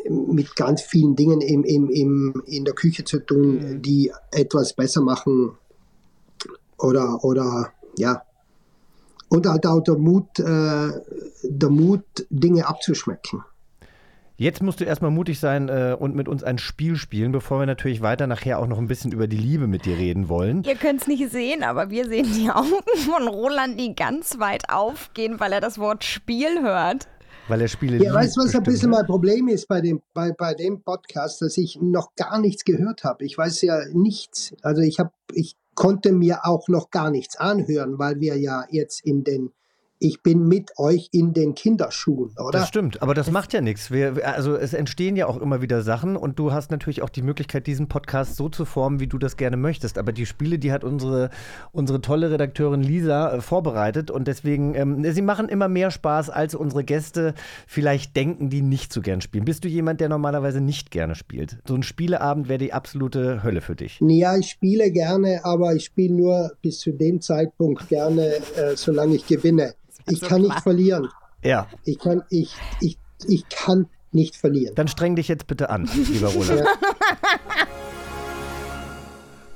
[0.09, 5.01] mit ganz vielen Dingen im, im, im, in der Küche zu tun, die etwas besser
[5.01, 5.51] machen
[6.77, 8.21] oder, oder ja.
[9.29, 10.91] Und halt auch der Mut, äh,
[11.43, 13.43] der Mut, Dinge abzuschmecken.
[14.39, 17.65] Jetzt musst du erstmal mutig sein äh, und mit uns ein Spiel spielen, bevor wir
[17.65, 20.63] natürlich weiter nachher auch noch ein bisschen über die Liebe mit dir reden wollen.
[20.63, 24.69] Ihr könnt es nicht sehen, aber wir sehen die Augen von Roland, die ganz weit
[24.69, 27.07] aufgehen, weil er das Wort Spiel hört.
[27.47, 30.31] Weil er Spiele Ja, weißt du, was ein bisschen mein Problem ist bei dem, bei,
[30.31, 33.25] bei dem Podcast, dass ich noch gar nichts gehört habe.
[33.25, 34.53] Ich weiß ja nichts.
[34.61, 39.05] Also ich habe, ich konnte mir auch noch gar nichts anhören, weil wir ja jetzt
[39.05, 39.51] in den,
[39.99, 42.59] ich bin mit euch in den Kinderschuhen, oder?
[42.59, 43.89] Das stimmt, aber das macht ja nichts.
[43.89, 47.23] Wir, also es entstehen ja auch immer wieder Sachen und du hast natürlich auch die
[47.23, 49.97] Möglichkeit, diesen Podcast so zu formen, wie du das gerne möchtest.
[49.97, 51.29] Aber die Spiele, die hat unsere,
[51.71, 56.53] unsere tolle Redakteurin Lisa äh, vorbereitet und deswegen, ähm, sie machen immer mehr Spaß, als
[56.53, 57.33] unsere Gäste
[57.65, 59.45] vielleicht denken, die nicht so gern spielen.
[59.45, 61.57] Bist du jemand, der normalerweise nicht gerne spielt?
[61.67, 63.99] So ein Spieleabend wäre die absolute Hölle für dich.
[64.01, 69.15] Ja, ich spiele gerne, aber ich spiele nur bis zu dem Zeitpunkt gerne, äh, solange
[69.15, 69.73] ich gewinne.
[70.11, 70.53] Ich so kann klar.
[70.53, 71.07] nicht verlieren.
[71.43, 74.73] Ja, Ich kann, ich, ich, ich kann nicht verlieren.
[74.75, 76.67] dann streng dich jetzt bitte an, lieber Roland.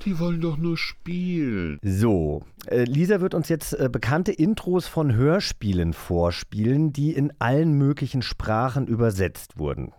[0.06, 1.78] Die wollen doch nur spielen.
[1.84, 7.74] So, äh, Lisa wird uns jetzt äh, bekannte Intros von Hörspielen vorspielen, die in allen
[7.74, 9.94] möglichen Sprachen übersetzt wurden.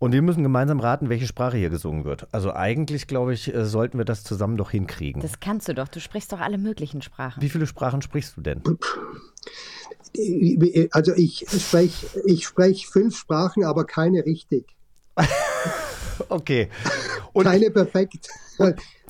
[0.00, 2.26] Und wir müssen gemeinsam raten, welche Sprache hier gesungen wird.
[2.32, 5.20] Also eigentlich, glaube ich, äh, sollten wir das zusammen doch hinkriegen.
[5.20, 5.88] Das kannst du doch.
[5.88, 7.42] Du sprichst doch alle möglichen Sprachen.
[7.42, 8.62] Wie viele Sprachen sprichst du denn?
[10.90, 14.74] Also ich spreche ich sprech fünf Sprachen, aber keine richtig.
[16.28, 16.68] Okay.
[17.32, 18.28] Und keine perfekt.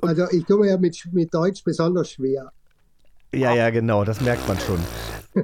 [0.00, 2.52] Also ich tue mir ja mit, mit Deutsch besonders schwer.
[3.32, 4.78] Ja, ja, genau, das merkt man schon.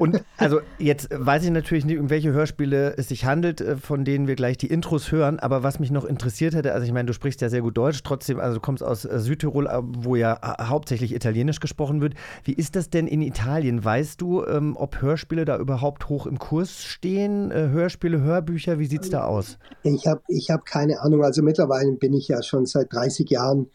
[0.00, 4.04] Und also jetzt weiß ich natürlich nicht, um welche Hörspiele es sich handelt, äh, von
[4.04, 7.06] denen wir gleich die Intros hören, aber was mich noch interessiert hätte, also ich meine,
[7.06, 10.16] du sprichst ja sehr gut Deutsch, trotzdem, also du kommst aus äh, Südtirol, äh, wo
[10.16, 12.14] ja ha- hauptsächlich Italienisch gesprochen wird.
[12.42, 13.84] Wie ist das denn in Italien?
[13.84, 17.52] Weißt du, ähm, ob Hörspiele da überhaupt hoch im Kurs stehen?
[17.52, 19.56] Hörspiele, Hörbücher, wie sieht's da aus?
[19.84, 21.22] Ich habe ich hab keine Ahnung.
[21.22, 23.70] Also mittlerweile bin ich ja schon seit 30 Jahren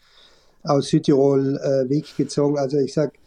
[0.62, 2.58] aus Südtirol äh, weggezogen.
[2.58, 3.20] Also ich sag, pf,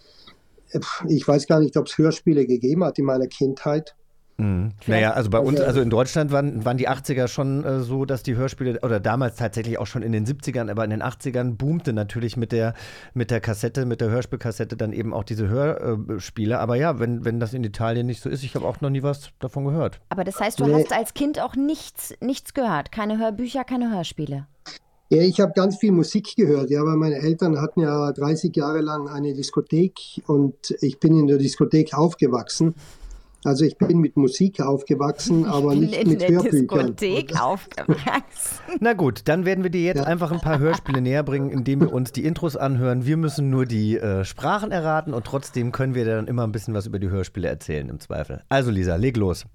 [1.08, 3.96] ich weiß gar nicht, ob es Hörspiele gegeben hat in meiner Kindheit.
[4.38, 4.74] Mhm.
[4.86, 8.22] Naja, also bei uns, also in Deutschland waren, waren die 80er schon äh, so, dass
[8.22, 11.94] die Hörspiele, oder damals tatsächlich auch schon in den 70ern, aber in den 80ern boomte
[11.94, 12.74] natürlich mit der,
[13.14, 16.60] mit der Kassette, mit der Hörspielkassette dann eben auch diese Hörspiele.
[16.60, 19.04] Aber ja, wenn, wenn das in Italien nicht so ist, ich habe auch noch nie
[19.04, 20.02] was davon gehört.
[20.10, 20.74] Aber das heißt, du Nee.
[20.74, 22.92] hast als Kind auch nichts, nichts gehört.
[22.92, 24.48] Keine Hörbücher, keine Hörspiele.
[25.16, 28.82] Ja, ich habe ganz viel Musik gehört, ja, weil meine Eltern hatten ja 30 Jahre
[28.82, 32.76] lang eine Diskothek und ich bin in der Diskothek aufgewachsen.
[33.46, 36.96] Also ich bin mit Musik aufgewachsen, aber nicht in mit der Hörbüchern.
[36.96, 38.60] Diskothek aufgewachsen.
[38.80, 40.04] Na gut, dann werden wir dir jetzt Ja.
[40.06, 43.06] einfach ein paar Hörspiele näher bringen, indem wir uns die Intros anhören.
[43.06, 46.52] Wir müssen nur die äh, Sprachen erraten und trotzdem können wir dir dann immer ein
[46.52, 48.42] bisschen was über die Hörspiele erzählen im Zweifel.
[48.50, 49.46] Also Lisa, leg los.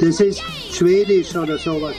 [0.00, 1.96] Das ist Schwedisch oder sowas.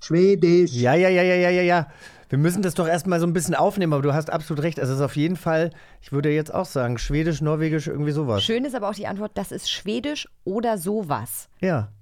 [0.00, 0.72] Schwedisch.
[0.72, 1.88] Ja, ja, ja, ja, ja, ja, ja.
[2.30, 4.80] Wir müssen das doch erstmal so ein bisschen aufnehmen, aber du hast absolut recht.
[4.80, 8.42] Also es ist auf jeden Fall, ich würde jetzt auch sagen, Schwedisch, Norwegisch, irgendwie sowas.
[8.42, 11.50] Schön ist aber auch die Antwort, das ist Schwedisch oder sowas.
[11.60, 11.92] Ja.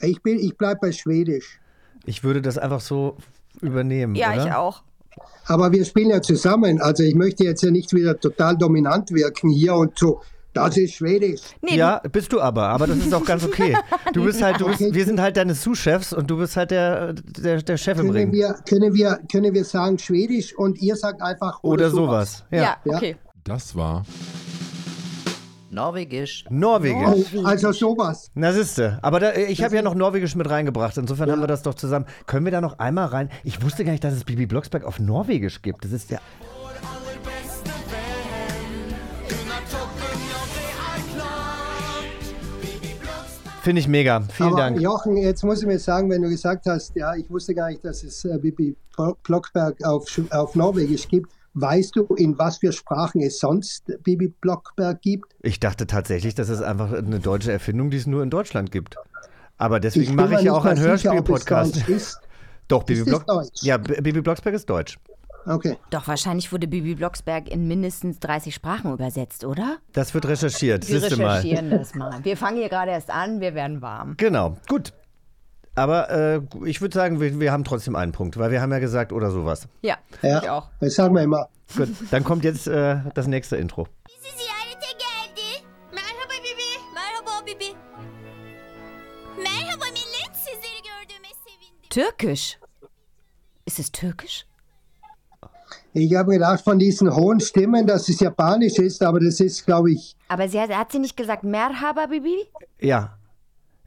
[0.00, 1.60] Ich, bin, ich bleibe bei Schwedisch.
[2.04, 3.16] Ich würde das einfach so
[3.60, 4.14] übernehmen.
[4.14, 4.46] Ja, oder?
[4.46, 4.84] ich auch.
[5.46, 6.80] Aber wir spielen ja zusammen.
[6.80, 10.20] Also ich möchte jetzt ja nicht wieder total dominant wirken hier und so.
[10.54, 11.40] Das ist Schwedisch.
[11.62, 13.76] Nee, ja, bist du aber, aber das ist auch ganz okay.
[14.12, 17.12] Du bist halt, du bist, wir sind halt deine Sous-Chefs und du bist halt der,
[17.14, 18.32] der, der Chef im Können Ring.
[18.32, 22.44] wir, können, wir, können wir sagen Schwedisch und ihr sagt einfach Oder sowas.
[22.50, 22.62] du, Ja.
[22.62, 22.96] ja, Ja.
[22.96, 23.16] okay.
[23.42, 24.04] Das war
[25.70, 26.44] Norwegisch.
[26.50, 27.34] Norwegisch.
[27.36, 28.30] Oh, also sowas.
[28.34, 30.96] Na siehste, aber da, ich habe ja noch Norwegisch mit reingebracht.
[30.96, 32.06] Insofern haben wir das doch zusammen.
[32.26, 33.28] Können wir da noch einmal rein?
[33.42, 35.84] Ich wusste gar nicht, dass es Bibi Blocksberg auf Norwegisch gibt.
[35.84, 36.20] Das ist ja.
[43.64, 44.20] Finde ich mega.
[44.20, 44.80] Vielen Aber Dank.
[44.80, 47.82] Jochen, jetzt muss ich mir sagen, wenn du gesagt hast, ja, ich wusste gar nicht,
[47.82, 48.76] dass es äh, Bibi
[49.22, 51.32] Blocksberg auf, auf Norwegisch gibt.
[51.54, 55.34] Weißt du, in was für Sprachen es sonst Bibi Blocksberg gibt?
[55.40, 58.96] Ich dachte tatsächlich, das ist einfach eine deutsche Erfindung, die es nur in Deutschland gibt.
[59.56, 61.84] Aber deswegen mache ich ja auch einen es Hörspiel-Podcast.
[62.68, 63.26] Doch, Bibi Ist es Block.
[63.26, 63.62] Deutsch?
[63.62, 64.98] Ja, Bibi Blocksberg ist deutsch.
[65.46, 65.76] Okay.
[65.90, 69.78] Doch, wahrscheinlich wurde Bibi Blocksberg in mindestens 30 Sprachen übersetzt, oder?
[69.92, 70.88] Das wird recherchiert.
[70.88, 71.36] Wir Siehste mal.
[71.38, 72.24] recherchieren das mal.
[72.24, 74.14] Wir fangen hier gerade erst an, wir werden warm.
[74.16, 74.92] Genau, gut.
[75.74, 78.78] Aber äh, ich würde sagen, wir, wir haben trotzdem einen Punkt, weil wir haben ja
[78.78, 79.68] gesagt oder sowas.
[79.82, 80.70] Ja, Ja, ich auch.
[80.80, 81.48] das sagen wir immer.
[81.76, 83.88] Gut, dann kommt jetzt äh, das nächste Intro.
[91.90, 92.58] Türkisch.
[93.64, 94.46] Ist es türkisch?
[95.96, 99.92] Ich habe gedacht, von diesen hohen Stimmen, dass es Japanisch ist, aber das ist, glaube
[99.92, 102.36] ich, Aber sie hat, hat sie nicht gesagt Merhaba Bibi?
[102.80, 103.16] Ja.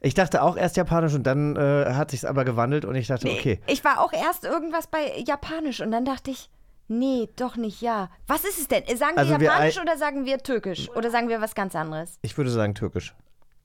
[0.00, 3.28] Ich dachte auch erst japanisch und dann äh, hat sich's aber gewandelt und ich dachte,
[3.28, 3.60] okay.
[3.66, 6.48] Ich war auch erst irgendwas bei Japanisch und dann dachte ich,
[6.86, 8.08] nee, doch nicht, ja.
[8.26, 8.84] Was ist es denn?
[8.96, 10.88] Sagen Also wir wir Japanisch ei- oder sagen wir Türkisch?
[10.96, 12.18] Oder sagen wir was ganz anderes?
[12.22, 13.14] Ich würde sagen türkisch.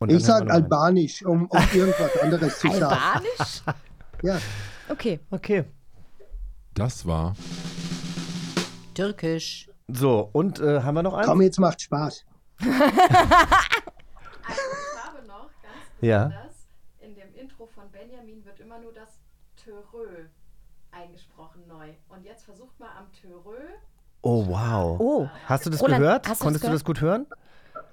[0.08, 0.54] Ich sage wir.
[0.56, 2.84] Albanisch, um, um irgendwas anderes zu sagen.
[2.84, 3.64] Albanisch?
[4.22, 4.38] Ja.
[4.90, 5.20] Okay.
[5.32, 5.64] Okay.
[6.74, 7.36] Das war
[8.94, 9.70] Türkisch.
[9.88, 11.26] So, und äh, haben wir noch einen?
[11.28, 12.26] Komm, jetzt macht Spaß.
[12.62, 12.72] habe
[15.28, 16.26] noch ganz Ja.
[16.26, 16.68] besonders,
[17.00, 19.20] in dem Intro von Benjamin wird immer nur das
[19.56, 20.26] Törö
[20.92, 21.90] eingesprochen neu.
[22.10, 23.58] Und jetzt versucht mal am Törö.
[24.22, 24.98] Oh, wow.
[25.00, 25.28] Oh.
[25.46, 26.24] Hast du das Roland, gehört?
[26.40, 27.28] Konntest das du das gut hören?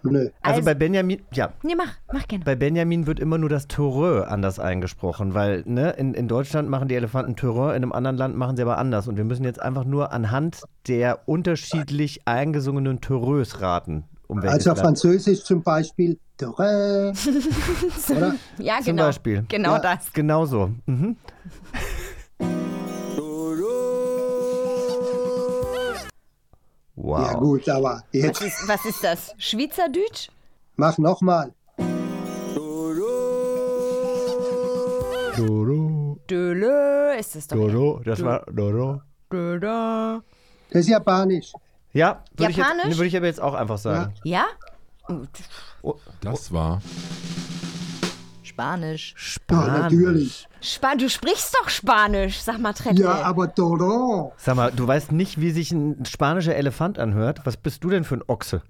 [0.02, 0.28] Nö.
[0.40, 1.52] Also, Also- bei Benjamin, ja.
[1.62, 2.44] Nee, mach, mach gerne.
[2.44, 6.88] Bei Benjamin wird immer nur das Törö anders eingesprochen, weil ne, in, in Deutschland machen
[6.88, 9.08] die Elefanten Törö, in einem anderen Land machen sie aber anders.
[9.08, 14.04] Und wir müssen jetzt einfach nur anhand der unterschiedlich eingesungenen Törös raten.
[14.26, 14.78] Um Also Land.
[14.80, 16.18] Französisch zum Beispiel.
[16.40, 17.12] Oder?
[18.58, 19.02] Ja, Zum genau.
[19.04, 19.44] Beispiel.
[19.48, 19.78] Genau Ja.
[19.80, 20.10] das.
[20.14, 20.70] Genau so.
[20.86, 21.16] Mhm.
[27.10, 27.26] Wow.
[27.26, 29.34] Ja gut, aber Was jetzt ist, was ist das?
[29.36, 30.28] Schweizerdeutsch?
[30.76, 31.52] mach nochmal.
[35.36, 37.56] Doro, Dölö ist es doch.
[37.56, 39.02] Doro, das war Doro.
[39.32, 40.20] Dödö.
[40.70, 41.52] Das ist Japanisch.
[41.92, 42.96] Ja, würde ich, Japanisch?
[42.96, 44.14] würde ich aber jetzt auch einfach sagen.
[44.22, 44.46] Ja?
[46.20, 46.80] Das war
[48.50, 49.14] Spanisch.
[49.50, 50.48] Ja, natürlich.
[50.60, 53.00] Spa du sprichst doch Spanisch, sag mal Treppe.
[53.00, 54.32] Ja, aber Doró.
[54.36, 57.40] Sag mal, du weißt nicht, wie sich ein spanischer Elefant anhört?
[57.44, 58.62] Was bist du denn für ein Ochse?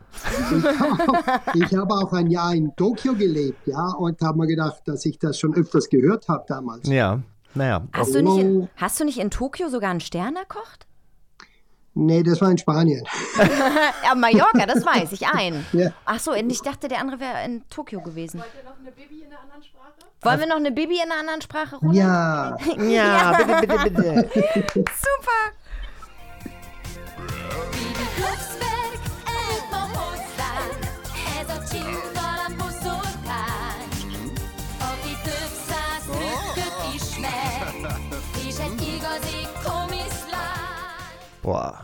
[1.55, 5.19] Ich habe auch ein Jahr in Tokio gelebt, ja, und habe mir gedacht, dass ich
[5.19, 6.87] das schon öfters gehört habe damals.
[6.89, 7.21] Ja,
[7.55, 7.87] naja.
[7.93, 10.87] Hast, du nicht in, hast du nicht in Tokio sogar einen Stern erkocht?
[12.03, 13.07] Nee, das war in Spanien.
[14.05, 15.67] Ja, Mallorca, das weiß ich ein.
[15.73, 15.93] Ja.
[16.07, 18.41] Ach so, ich dachte, der andere wäre in Tokio gewesen.
[18.41, 19.93] Wollt ihr noch eine Bibi in einer anderen Sprache?
[20.23, 21.97] Wollen wir noch eine Bibi in einer anderen Sprache Roland?
[21.97, 24.31] Ja, Ja, bitte, bitte, bitte.
[24.75, 25.41] Super.
[28.17, 28.60] Blocksberg
[41.51, 41.83] Boah.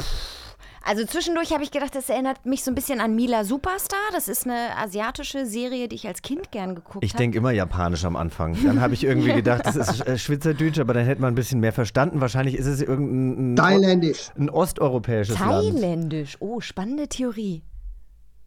[0.89, 3.99] Also zwischendurch habe ich gedacht, das erinnert mich so ein bisschen an Mila Superstar.
[4.13, 7.19] Das ist eine asiatische Serie, die ich als Kind gern geguckt Ich habe.
[7.25, 8.57] denke immer japanisch am Anfang.
[8.65, 11.59] Dann habe ich irgendwie gedacht, das ist äh, Schweizerdeutsch, aber dann hätte man ein bisschen
[11.59, 12.21] mehr verstanden.
[12.21, 14.31] Wahrscheinlich ist es irgendein ein, Thailändisch.
[14.39, 15.51] ein osteuropäisches Land.
[15.51, 16.37] Thailändisch.
[16.39, 17.65] Oh, spannende Theorie.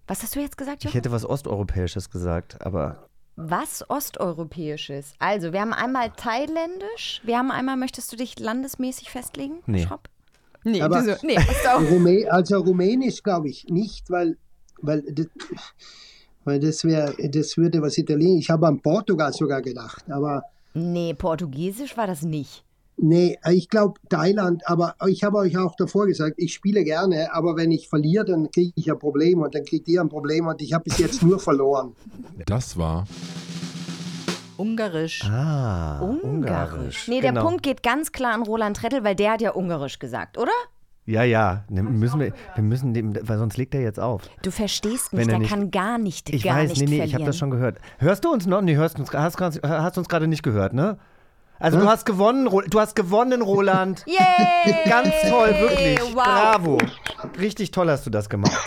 [0.08, 0.94] Was hast du jetzt gesagt, Ich Jochen?
[0.96, 5.12] hätte was Osteuropäisches gesagt, aber Was Osteuropäisches?
[5.20, 7.20] Also, wir haben einmal Thailändisch.
[7.26, 9.56] Wir haben einmal, möchtest du dich landesmäßig festlegen?
[9.66, 9.84] Nee.
[9.86, 10.08] Schraub?
[10.64, 11.14] Nee, Aber- wieso?
[11.26, 11.38] nee
[11.92, 14.38] Rumä also Rumänisch glaube ich nicht, weil,
[14.82, 15.28] weil, das,
[16.46, 18.46] weil das wäre, das würde was Italienisch.
[18.46, 20.44] Ich habe an Portugal sogar gedacht, aber
[20.74, 22.64] nee, Portugiesisch war das nicht.
[22.98, 24.62] nee, ich glaube Thailand.
[24.66, 28.52] Aber ich habe euch auch davor gesagt, ich spiele gerne, aber wenn ich verliere, dann
[28.52, 31.24] kriege ich ein Problem und dann kriegt ihr ein Problem und ich habe bis jetzt
[31.24, 31.96] nur verloren.
[32.46, 33.06] Das war
[34.60, 35.24] Ungarisch.
[35.26, 37.08] ah, Ungarisch.
[37.08, 37.46] Nee, der genau.
[37.48, 40.52] Punkt geht ganz klar an Roland Trettel, weil der hat ja Ungarisch gesagt, oder?
[41.06, 44.24] Ja, ja, ne, müssen wir, wir müssen dem, weil sonst legt er jetzt auf.
[44.44, 46.90] Du verstehst mich, er der nicht- kann gar nicht, Ich gar weiß, nicht nee, nee,
[46.98, 47.08] verlieren.
[47.08, 47.80] ich habe das schon gehört.
[47.98, 48.62] Hörst du uns noch?
[48.62, 50.98] Nee, hörst uns, hast, hast, hast uns gerade nicht gehört, ne?
[51.60, 54.06] Also du hast gewonnen, du hast gewonnen, Roland.
[54.08, 54.76] Yay!
[54.88, 56.00] Ganz toll, wirklich.
[56.16, 56.24] Wow.
[56.24, 56.78] Bravo.
[57.40, 58.58] Richtig toll hast du das gemacht.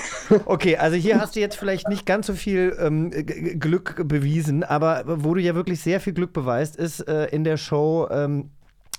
[0.44, 5.04] Okay, also hier hast du jetzt vielleicht nicht ganz so viel ähm, Glück bewiesen, aber
[5.06, 8.50] wo du ja wirklich sehr viel Glück beweist, ist äh, in der Show ähm,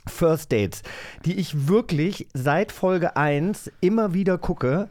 [0.07, 0.81] First Dates,
[1.25, 4.89] die ich wirklich seit Folge 1 immer wieder gucke.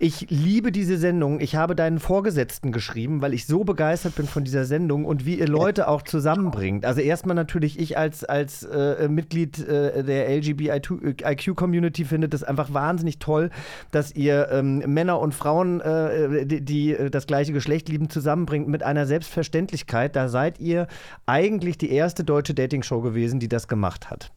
[0.00, 1.40] Ich liebe diese Sendung.
[1.40, 5.34] Ich habe deinen Vorgesetzten geschrieben, weil ich so begeistert bin von dieser Sendung und wie
[5.34, 6.84] ihr Leute auch zusammenbringt.
[6.84, 13.18] Also erstmal natürlich ich als, als äh, Mitglied äh, der LGBTIQ-Community finde das einfach wahnsinnig
[13.18, 13.50] toll,
[13.90, 18.68] dass ihr ähm, Männer und Frauen, äh, die, die äh, das gleiche Geschlecht lieben, zusammenbringt
[18.68, 20.14] mit einer Selbstverständlichkeit.
[20.14, 20.86] Da seid ihr
[21.26, 24.30] eigentlich die erste deutsche Dating-Show gewesen, die das gemacht hat.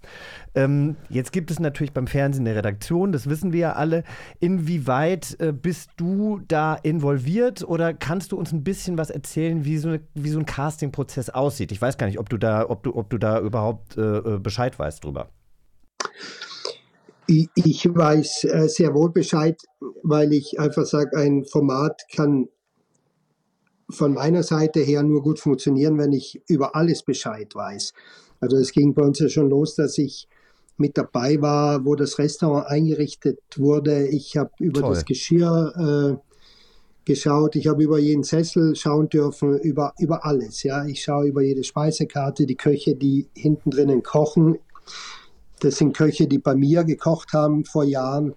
[0.54, 4.04] Ähm, jetzt gibt es natürlich beim Fernsehen eine Redaktion, das wissen wir ja alle.
[4.40, 9.78] Inwieweit äh, bist du da involviert oder kannst du uns ein bisschen was erzählen, wie
[9.78, 11.72] so, eine, wie so ein Casting-Prozess aussieht?
[11.72, 14.40] Ich weiß gar nicht, ob du da, ob du, ob du da überhaupt äh, äh,
[14.40, 15.30] Bescheid weißt drüber.
[17.28, 19.62] Ich, weiß äh, sehr wohl Bescheid,
[20.04, 22.50] weil ich einfach sage, ein Format kann
[23.90, 27.94] von meiner Seite her nur gut funktionieren, wenn ich über alles Bescheid weiß.
[28.42, 30.28] Also es ging bei uns ja schon los, dass ich
[30.82, 34.08] mit dabei war, wo das Restaurant eingerichtet wurde.
[34.08, 34.94] Ich habe über Toll.
[34.96, 36.32] das Geschirr äh,
[37.06, 40.64] geschaut, ich habe über jeden Sessel schauen dürfen, über, über alles.
[40.64, 44.60] Ja, ich schaue über jede Speisekarte, die Köche, die hinten drinnen kochen.
[45.60, 48.36] Das sind Köche, die bei mir gekocht haben vor Jahren.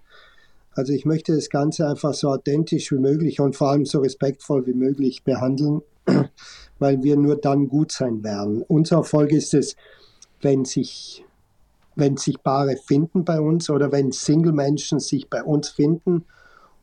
[0.73, 4.67] Also ich möchte das Ganze einfach so authentisch wie möglich und vor allem so respektvoll
[4.67, 5.83] wie möglich behandeln,
[6.79, 8.63] weil wir nur dann gut sein werden.
[8.67, 9.77] Unser Erfolg ist es,
[10.43, 11.25] wenn sich,
[11.97, 16.25] wenn sich Paare finden bei uns oder wenn Single-Menschen sich bei uns finden.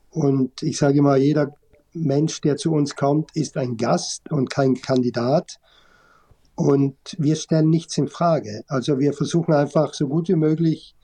[0.10, 1.56] Und ich sage immer, jeder
[1.94, 5.60] Mensch, der zu uns kommt, ist ein Gast und kein Kandidat.
[6.56, 8.64] Und wir stellen nichts in Frage.
[8.68, 10.96] Also wir versuchen einfach so gut wie möglich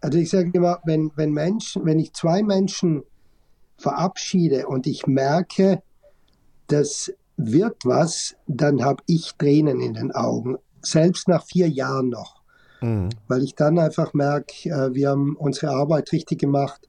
[0.00, 3.02] also ich sage immer, wenn, wenn Menschen, wenn ich zwei Menschen
[3.76, 5.82] verabschiede und ich merke,
[6.68, 10.56] das wird was, dann habe ich Tränen in den Augen.
[10.82, 12.40] Selbst nach vier Jahren noch.
[12.80, 13.10] Mhm.
[13.28, 16.88] Weil ich dann einfach merke, äh, wir haben unsere Arbeit richtig gemacht.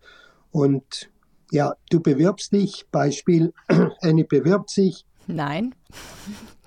[0.51, 1.10] Und
[1.51, 3.54] ja, du bewirbst dich, Beispiel,
[4.01, 5.75] Annie bewirbt sich, Nein.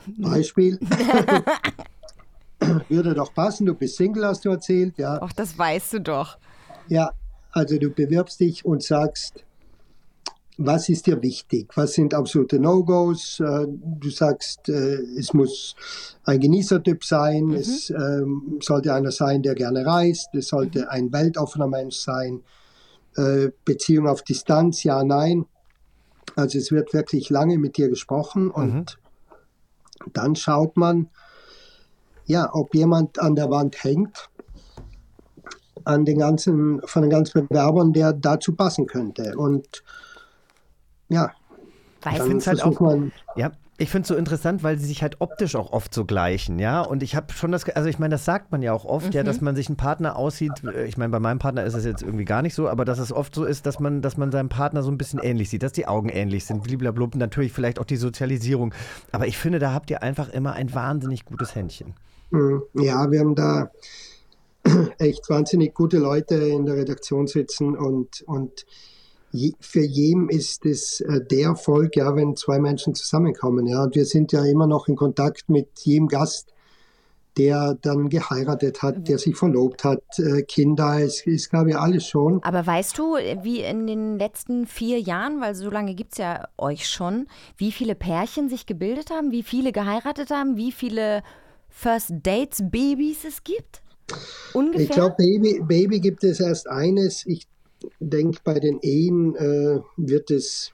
[0.06, 0.78] Beispiel.
[2.88, 5.20] Würde doch passen, du bist Single, hast du erzählt, ja.
[5.22, 6.38] Och, das weißt du doch.
[6.88, 7.12] Ja,
[7.52, 9.44] also du bewirbst dich und sagst,
[10.56, 11.76] was ist dir wichtig?
[11.76, 13.40] Was sind absolute No-Gos?
[13.40, 15.74] Äh, Du sagst, äh, es muss
[16.24, 21.68] ein Genießertyp sein, es ähm, sollte einer sein, der gerne reist, es sollte ein weltoffener
[21.68, 22.42] Mensch sein,
[23.16, 25.46] Äh, Beziehung auf Distanz, ja, nein.
[26.34, 28.98] Also es wird wirklich lange mit dir gesprochen und
[30.12, 31.08] dann schaut man,
[32.26, 34.30] ja, ob jemand an der Wand hängt
[35.84, 39.36] an den ganzen, von den ganzen Bewerbern, der dazu passen könnte.
[39.36, 39.84] Und
[41.08, 41.30] ja,
[42.02, 45.02] Weißt dann find's halt auch- man, Ja, ich finde es so interessant, weil sie sich
[45.02, 46.80] halt optisch auch oft so gleichen, ja.
[46.82, 49.22] Und ich habe schon das, also ich meine, das sagt man ja auch oft, ja,
[49.24, 50.52] dass man sich einen Partner aussieht.
[50.64, 52.98] äh, Ich meine, bei meinem Partner ist es jetzt irgendwie gar nicht so, aber dass
[53.00, 55.62] es oft so ist, dass man, dass man seinem Partner so ein bisschen ähnlich sieht,
[55.64, 58.72] dass die Augen ähnlich sind, bliblablub, natürlich vielleicht auch die Sozialisierung.
[59.10, 61.94] Aber ich finde, da habt ihr einfach immer ein wahnsinnig gutes Händchen.
[62.30, 63.70] mm, ja, wir haben da
[64.98, 68.64] echt wahnsinnig gute Leute in der Redaktion sitzen und, und
[69.34, 73.66] je, für jeden ist es äh, der Erfolg, ja, wenn zwei Menschen zusammenkommen.
[73.66, 76.52] Ja, und wir sind ja immer noch in Kontakt mit jedem Gast,
[77.36, 82.06] der dann geheiratet hat, der sich verlobt hat, äh, Kinder, es, es gab ja alles
[82.06, 82.40] schon.
[82.44, 86.46] Aber weißt du, wie in den letzten vier Jahren, weil so lange gibt es ja
[86.56, 87.26] euch schon,
[87.56, 91.24] wie viele Pärchen sich gebildet haben, wie viele geheiratet haben, wie viele
[91.68, 93.82] First Dates Babys es gibt?
[94.52, 94.84] Ungefähr?
[94.84, 97.26] Ich glaube, Baby, Baby gibt es erst eines.
[97.26, 97.48] Ich
[98.00, 100.72] denke, bei den Ehen äh, wird es,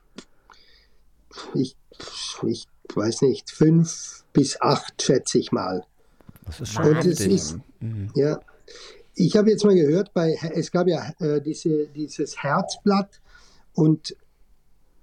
[1.54, 1.76] ich,
[2.46, 5.84] ich weiß nicht, fünf bis acht, schätze ich mal.
[6.46, 7.58] Das ist schon Und es ist,
[8.14, 8.40] ja,
[9.14, 13.20] ich habe jetzt mal gehört, bei, es gab ja äh, diese, dieses Herzblatt
[13.74, 14.16] und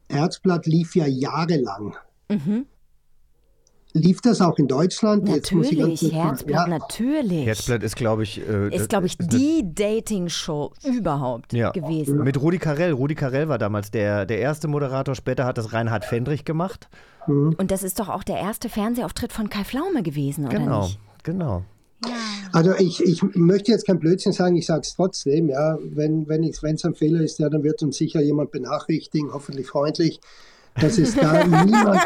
[0.09, 1.95] Herzblatt lief ja jahrelang.
[3.97, 5.27] Lief das auch in Deutschland?
[5.29, 7.45] Jetzt muss ich ganz Natürlich, Herzblatt, ja, natürlich.
[7.45, 8.41] Herzblatt ist, glaube ich.
[8.47, 11.71] Äh, ist, glaube ich, eine- die Dating-Show überhaupt ja.
[11.71, 12.23] gewesen.
[12.23, 12.91] Mit Rudi Carell.
[12.91, 15.15] Rudi Carell war damals der, der erste Moderator.
[15.15, 16.89] Später hat das Reinhard Fendrich gemacht.
[17.27, 20.99] Und das ist doch auch der erste Fernsehauftritt von Kai Pflaume gewesen, oder Genau, nicht?
[21.23, 21.63] genau.
[22.53, 26.43] Also ich, ich möchte jetzt kein Blödsinn sagen, ich sage es trotzdem, ja, wenn wenn
[26.43, 30.21] es ein Fehler ist, ja, dann wird uns sicher jemand benachrichtigen, hoffentlich freundlich,
[30.79, 31.99] dass es da niemand,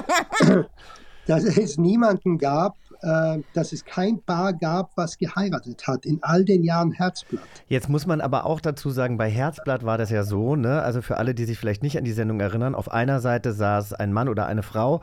[1.28, 6.45] dass es niemanden gab, äh, dass es kein Paar gab, was geheiratet hat in all
[6.45, 7.43] den Jahren Herzblatt.
[7.67, 10.82] Jetzt muss man aber auch dazu sagen, bei Herzblatt war das ja so, ne?
[10.82, 13.93] Also für alle, die sich vielleicht nicht an die Sendung erinnern, auf einer Seite saß
[13.93, 15.01] ein Mann oder eine Frau,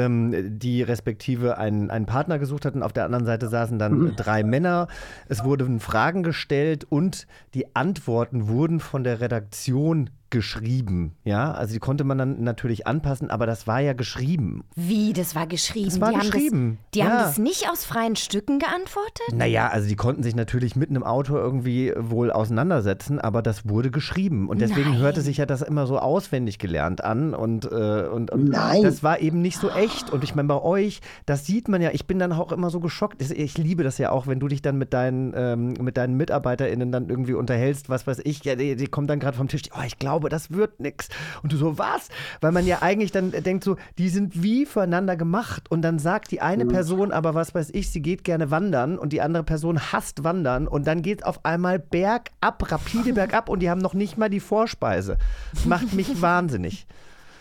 [0.00, 4.42] ähm, die respektive einen, einen Partner gesucht hatten, auf der anderen Seite saßen dann drei
[4.42, 4.88] Männer.
[5.28, 11.16] Es wurden Fragen gestellt und die Antworten wurden von der Redaktion geschrieben.
[11.24, 14.64] Ja, also die konnte man dann natürlich anpassen, aber das war ja geschrieben.
[14.76, 15.90] Wie, das war geschrieben?
[15.90, 17.22] Das war die geschrieben, Haben das, die haben ja.
[17.22, 19.34] das nicht aus freien Stücken geantwortet?
[19.34, 23.90] Naja, also die konnten sich natürlich mitten im Auto irgendwie wohl auseinandersetzen, aber das wurde
[23.90, 24.48] geschrieben.
[24.48, 25.00] Und deswegen Nein.
[25.00, 27.34] hörte sich ja das immer so auswendig gelernt an.
[27.34, 28.82] Und, äh, und, und Nein.
[28.82, 29.89] das war eben nicht so echt.
[30.10, 32.80] Und ich meine, bei euch, das sieht man ja, ich bin dann auch immer so
[32.80, 33.22] geschockt.
[33.30, 36.90] Ich liebe das ja auch, wenn du dich dann mit deinen, ähm, mit deinen MitarbeiterInnen
[36.92, 39.82] dann irgendwie unterhältst, was weiß ich, ja, die, die kommen dann gerade vom Tisch, oh,
[39.86, 41.08] ich glaube, das wird nix.
[41.42, 42.08] Und du so, was?
[42.40, 45.70] Weil man ja eigentlich dann denkt so, die sind wie füreinander gemacht.
[45.70, 49.12] Und dann sagt die eine Person aber, was weiß ich, sie geht gerne wandern und
[49.12, 50.66] die andere Person hasst wandern.
[50.66, 54.40] Und dann geht auf einmal bergab, rapide bergab und die haben noch nicht mal die
[54.40, 55.18] Vorspeise.
[55.52, 56.86] Das macht mich wahnsinnig.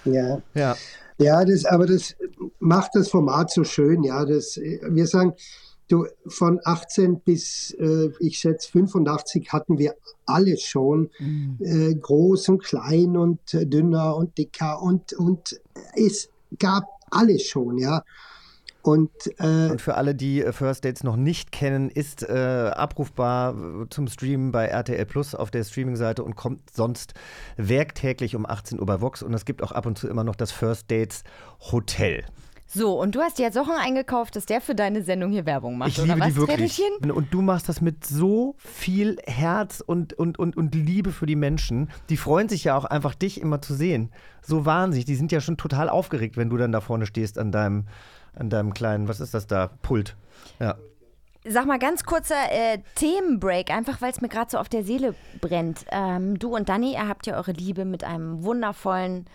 [0.05, 0.39] Ja.
[0.53, 0.75] Ja.
[1.19, 2.15] Ja, das, aber das
[2.59, 4.25] macht das Format so schön, ja.
[4.25, 5.33] Das, wir sagen,
[5.89, 9.95] du, von 18 bis, äh, ich schätze, 85 hatten wir
[10.25, 11.09] alles schon,
[11.59, 15.59] äh, groß und klein und äh, dünner und dicker und, und
[15.95, 18.03] es gab alles schon, ja.
[18.81, 23.55] Und, äh, Und für alle, die äh, First Dates noch nicht kennen, ist äh, abrufbar
[23.89, 27.13] zum Streamen bei RTL Plus auf der Streaming-Seite und kommt sonst
[27.57, 29.21] werktäglich um 18 Uhr bei Vox.
[29.21, 31.23] Und es gibt auch ab und zu immer noch das First Dates
[31.71, 32.23] Hotel.
[32.71, 35.79] So, und du hast dir jetzt Jochen eingekauft, dass der für deine Sendung hier Werbung
[35.79, 36.75] macht, Ich oder liebe was, die wirklich.
[36.75, 37.11] Trädelchen?
[37.11, 41.35] Und du machst das mit so viel Herz und, und, und, und Liebe für die
[41.35, 41.89] Menschen.
[42.09, 44.11] Die freuen sich ja auch einfach, dich immer zu sehen.
[44.43, 45.05] So wahnsinnig.
[45.05, 47.87] Die sind ja schon total aufgeregt, wenn du dann da vorne stehst an deinem,
[48.35, 50.15] an deinem kleinen, was ist das da, Pult.
[50.59, 50.75] Ja.
[51.47, 55.15] Sag mal, ganz kurzer äh, Themenbreak, einfach weil es mir gerade so auf der Seele
[55.41, 55.85] brennt.
[55.91, 59.25] Ähm, du und Dani, ihr habt ja eure Liebe mit einem wundervollen,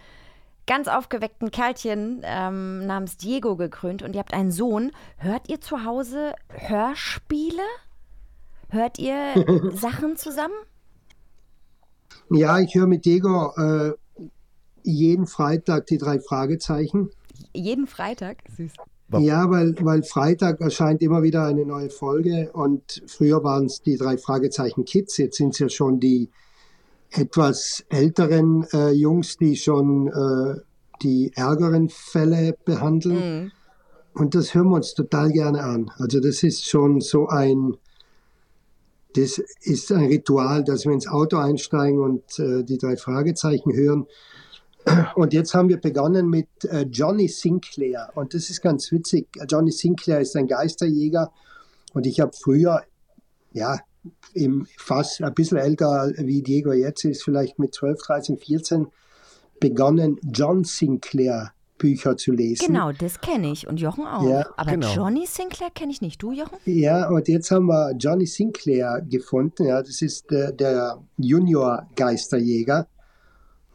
[0.67, 4.93] ganz aufgeweckten Kerlchen ähm, namens Diego gekrönt und ihr habt einen Sohn.
[5.19, 7.63] Hört ihr zu Hause Hörspiele?
[8.71, 10.55] Hört ihr Sachen zusammen?
[12.31, 13.93] ja, ich höre mit Diego äh,
[14.83, 17.11] jeden Freitag die drei Fragezeichen.
[17.53, 18.39] Jeden Freitag?
[18.57, 18.73] Süß.
[19.19, 23.97] Ja, weil, weil Freitag erscheint immer wieder eine neue Folge und früher waren es die
[23.97, 26.31] drei Fragezeichen Kids, jetzt sind es ja schon die
[27.15, 30.61] etwas älteren äh, Jungs, die schon äh,
[31.03, 33.53] die ärgeren Fälle behandeln.
[34.15, 35.91] Und das hören wir uns total gerne an.
[35.99, 37.77] Also das ist schon so ein,
[39.15, 44.07] das ist ein Ritual, dass wir ins Auto einsteigen und äh, die drei Fragezeichen hören.
[45.15, 48.11] Und jetzt haben wir begonnen mit äh, Johnny Sinclair.
[48.15, 49.29] Und das ist ganz witzig.
[49.49, 51.33] Johnny Sinclair ist ein Geisterjäger.
[51.95, 52.83] Und ich habe früher,
[53.53, 53.79] ja,
[54.33, 58.87] im fast ein bisschen älter wie Diego jetzt ist, vielleicht mit 12, 13, 14,
[59.61, 62.69] begonnen, John Sinclair Bücher zu lesen.
[62.69, 64.29] Genau, das kenne ich und Jochen auch.
[64.29, 64.95] Ja, Aber genau.
[64.95, 66.23] Johnny Sinclair kenne ich nicht.
[66.23, 66.57] Du, Jochen?
[66.65, 69.67] Ja, und jetzt haben wir Johnny Sinclair gefunden.
[69.67, 72.87] Ja, das ist der, der Junior Geisterjäger.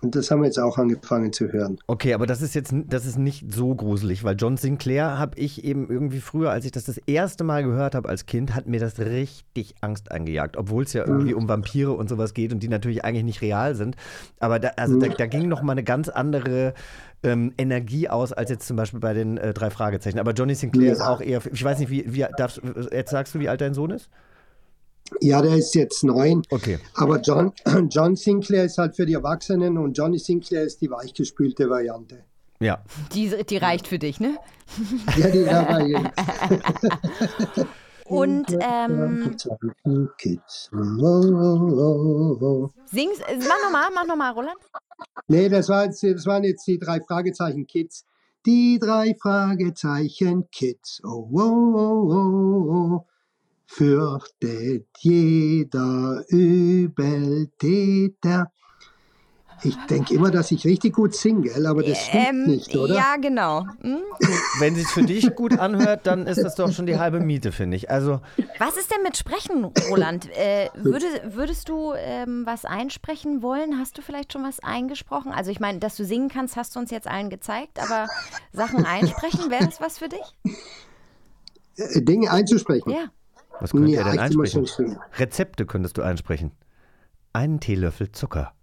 [0.01, 1.77] Und das haben wir jetzt auch angefangen zu hören.
[1.87, 5.63] Okay, aber das ist jetzt das ist nicht so gruselig, weil John Sinclair habe ich
[5.65, 8.79] eben irgendwie früher, als ich das das erste Mal gehört habe als Kind, hat mir
[8.79, 12.69] das richtig Angst eingejagt, obwohl es ja irgendwie um Vampire und sowas geht und die
[12.69, 13.97] natürlich eigentlich nicht real sind.
[14.39, 16.73] Aber da, also da, da ging noch mal eine ganz andere
[17.23, 20.19] ähm, Energie aus als jetzt zum Beispiel bei den äh, drei Fragezeichen.
[20.19, 20.93] Aber Johnny Sinclair Ja.
[20.93, 23.73] ist auch eher, ich weiß nicht, wie, wie darfst, jetzt sagst du, wie alt dein
[23.73, 24.09] Sohn ist?
[25.21, 26.43] Ja, der ist jetzt neun.
[26.49, 26.79] Okay.
[26.95, 27.51] Aber John,
[27.89, 32.23] John Sinclair ist halt für die Erwachsenen und Johnny Sinclair ist die weichgespülte Variante.
[32.59, 32.83] Ja.
[33.13, 34.37] Die, die reicht für dich, ne?
[35.17, 36.11] Ja, die dabei.
[38.09, 39.35] Und ähm,
[40.17, 40.71] Kids.
[40.73, 42.69] Oh, oh, oh, oh.
[42.87, 44.57] sing's, mach nochmal, mach nochmal, Roland.
[45.27, 48.05] Nee, das, war jetzt, das waren jetzt die drei Fragezeichen Kids.
[48.47, 51.01] Die drei Fragezeichen Kids.
[51.05, 53.05] Oh, oh, oh, oh, oh.
[53.71, 58.51] Fürchtet jeder Übeltäter.
[59.61, 62.95] Ich denke immer, dass ich richtig gut singe, aber das stimmt nicht, oder?
[62.95, 63.65] Ähm, Ja, genau.
[63.81, 63.99] Hm?
[64.59, 67.77] Wenn sich für dich gut anhört, dann ist das doch schon die halbe Miete, finde
[67.77, 67.91] ich.
[67.91, 68.21] Also
[68.57, 70.27] Was ist denn mit Sprechen, Roland?
[70.35, 73.77] Äh, würde, würdest du ähm, was einsprechen wollen?
[73.77, 75.31] Hast du vielleicht schon was eingesprochen?
[75.31, 78.07] Also ich meine, dass du singen kannst, hast du uns jetzt allen gezeigt, aber
[78.51, 80.23] Sachen einsprechen, wäre das was für dich?
[81.75, 82.89] Äh, Dinge einzusprechen.
[82.91, 83.11] Ja.
[83.59, 84.67] Was könnt Ja, ihr denn einsprechen?
[85.17, 86.51] Rezepte könntest du einsprechen.
[87.33, 88.53] Einen Teelöffel Zucker.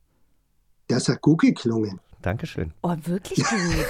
[0.89, 2.01] Das hat gut geklungen.
[2.23, 2.73] Dankeschön.
[2.83, 3.87] Oh, wirklich gut.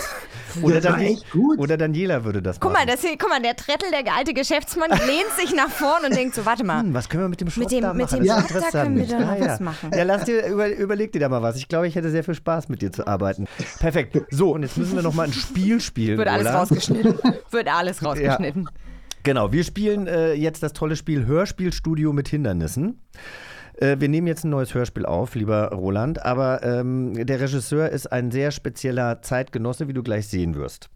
[0.62, 1.58] Oder, Das war Dan echt gut.
[1.58, 2.88] oder Daniela würde das Guck mal, machen.
[2.88, 6.34] das hier, guck mal, der Trettel, der alte Geschäftsmann, lehnt sich nach vorn und denkt
[6.34, 6.80] so, warte mal.
[6.80, 8.20] Hm, was können wir mit dem Schrott Mit dem- da mit machen?
[8.20, 9.22] dem Das ist Schrott, da können wir interessant.
[9.28, 9.64] doch noch ja, was ja.
[9.64, 9.90] machen.
[9.94, 11.56] Ja, lass dir, über, überleg dir da mal was.
[11.56, 13.46] Ich glaube, ich hätte sehr viel Spaß, mit dir zu arbeiten.
[13.80, 14.18] Perfekt.
[14.30, 16.16] So, und jetzt müssen wir noch mal ein Spiel spielen.
[16.16, 16.60] Wird alles Roland.
[16.62, 17.18] rausgeschnitten.
[17.50, 18.68] Wird alles rausgeschnitten.
[19.26, 23.02] Genau, wir spielen äh, jetzt das tolle Spiel Hörspielstudio mit Hindernissen.
[23.74, 28.12] Äh, wir nehmen jetzt ein neues Hörspiel auf, lieber Roland, aber ähm, der Regisseur ist
[28.12, 30.90] ein sehr spezieller Zeitgenosse, wie du gleich sehen wirst.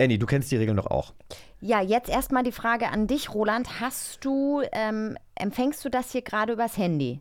[0.00, 1.12] Annie, du kennst die Regeln doch auch.
[1.60, 3.78] Ja, jetzt erstmal die Frage an dich, Roland.
[3.78, 7.20] Hast du, ähm, empfängst du das hier gerade übers Handy?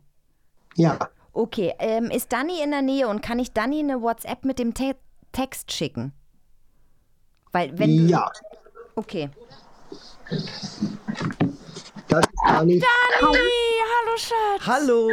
[0.77, 0.99] Ja,
[1.33, 4.73] Okay, ähm, ist Dani in der Nähe und kann ich Dani eine WhatsApp mit dem
[4.73, 4.95] Te
[5.33, 6.13] Text schicken?
[7.51, 8.31] Weil wenn du, ja.
[8.95, 9.29] Okay.
[12.07, 12.83] Das kann ich.
[12.83, 14.67] Dani, hallo Schatz.
[14.67, 15.09] Hallo!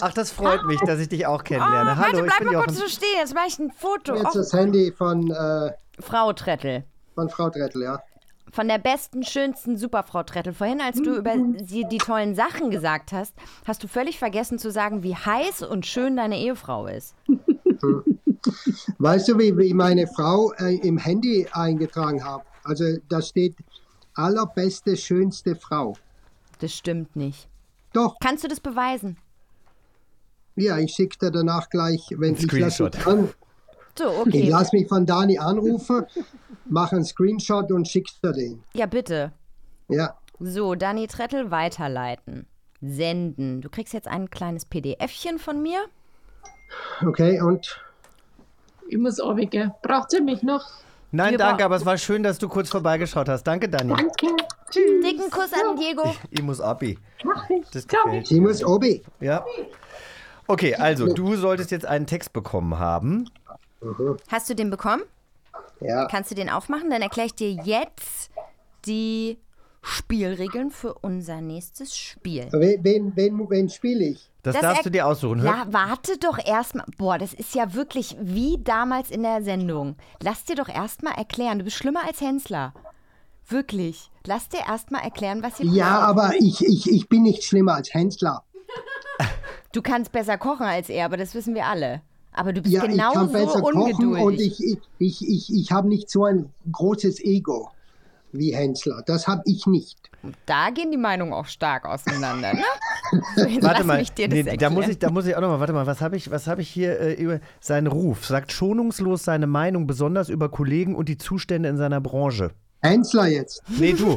[0.00, 1.92] Ach, das freut mich, dass ich dich auch kennenlerne.
[1.92, 2.66] Oh, Hallo, warte, ich bleib bin mal Jochen.
[2.66, 3.08] kurz so stehen.
[3.18, 4.14] Jetzt mache ich ein Foto.
[4.14, 6.84] Jetzt das Handy von, äh, Frau Trettel.
[7.14, 8.00] von Frau Drettel, ja.
[8.52, 10.52] Von der besten, schönsten Superfrau Trettel.
[10.52, 11.34] Vorhin, als du über
[11.64, 13.34] sie die tollen Sachen gesagt hast,
[13.66, 17.14] hast du völlig vergessen zu sagen, wie heiß und schön deine Ehefrau ist.
[18.98, 22.42] Weißt du, wie, wie meine Frau äh, im Handy eingetragen hat?
[22.64, 23.54] Also da steht
[24.14, 25.96] allerbeste, schönste Frau.
[26.60, 27.48] Das stimmt nicht.
[27.92, 29.16] Doch, Kannst du das beweisen?
[30.56, 32.94] ja, ich schicke dir danach gleich, wenn ich lasse Screenshot.
[32.96, 33.28] mich, an,
[33.98, 34.48] So, ich okay.
[34.48, 36.04] lass mich von Dani anrufen,
[36.66, 38.62] mache einen Screenshot und schick's dir den.
[38.74, 39.32] Ja, bitte.
[39.88, 42.46] Ja, So, Dani Trettel weiterleiten.
[42.82, 43.60] Senden.
[43.62, 45.80] Du kriegst jetzt ein kleines PDFchen von mir.
[47.06, 47.80] okay, und
[48.88, 49.72] Ich muss runtergehen.
[49.82, 50.66] Braucht ihr mich noch?
[51.12, 53.42] Nein, Wir danke, aber es war schön, dass du kurz vorbeigeschaut hast.
[53.44, 53.94] Danke, Dani.
[53.96, 54.26] Danke.
[54.70, 55.04] Tschüss.
[55.04, 56.14] Dicken Kuss an Diego.
[56.30, 56.96] Ich muss abi.
[57.24, 57.68] Mach ich.
[57.72, 59.02] Das gefällt sie muss obi.
[59.18, 59.44] Ja.
[60.46, 63.28] Okay, also du solltest jetzt einen Text bekommen haben.
[64.28, 65.02] Hast du den bekommen?
[65.80, 66.90] Ja, Kannst du den aufmachen?
[66.90, 68.30] Dann erkläre ich dir jetzt
[68.84, 69.38] die
[69.82, 72.48] Spielregeln für unser nächstes Spiel.
[72.52, 74.29] wen, wen, wen, wen spiele ich?
[74.42, 75.42] Das, Das darfst du dir aussuchen.
[75.42, 76.86] Hör, Ja, warte doch erstmal.
[76.96, 79.96] Boah, das ist ja wirklich wie damals in der Sendung.
[80.22, 81.58] Lass dir doch erstmal erklären.
[81.58, 82.72] Du bist schlimmer als Hensler.
[83.48, 84.10] Wirklich.
[84.26, 87.92] Lass dir erstmal erklären, was hier Ja, aber ich, ich, ich bin nicht schlimmer als
[87.94, 88.44] Hensler.
[89.72, 92.02] Du kannst besser kochen als er, aber das wissen wir alle.
[92.32, 94.24] Aber du bist Ja, ich genauso kann besser kochen ungeduldig.
[94.24, 97.70] und ich, ich, ich, ich, ich habe nicht so ein großes Ego
[98.32, 99.02] wie Hensler.
[99.06, 100.10] Das habe ich nicht.
[100.46, 102.62] Da gehen die Meinungen auch stark auseinander, ne?
[103.34, 105.48] So, Warte mal, mich dir das nee, da muss ich, da muss ich auch noch
[105.48, 108.24] mal, warte mal, was habe ich, was habe ich hier äh, über seinen Ruf?
[108.24, 112.52] Sagt schonungslos seine Meinung, besonders über Kollegen und die Zustände in seiner Branche.
[112.82, 113.62] Hensler jetzt.
[113.68, 114.16] Nee, du.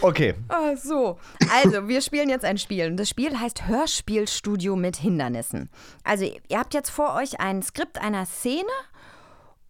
[0.00, 1.18] okay, Ah, so.
[1.52, 2.86] Also, wir spielen jetzt ein Spiel.
[2.86, 5.70] Und das Spiel heißt Hörspielstudio mit Hindernissen.
[6.02, 8.68] Also, ihr habt jetzt vor euch ein Skript einer Szene.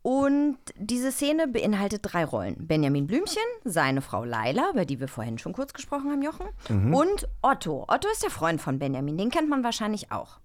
[0.07, 2.66] Und diese Szene beinhaltet drei Rollen.
[2.66, 6.46] Benjamin Blümchen, seine Frau Laila, über die wir vorhin schon kurz gesprochen haben, Jochen.
[6.92, 7.86] Und Otto.
[7.88, 10.40] Otto ist der Freund von Benjamin, den kennt man wahrscheinlich auch.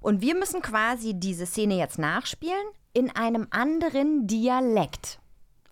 [0.00, 5.20] Und wir müssen quasi diese Szene jetzt nachspielen in einem anderen Dialekt.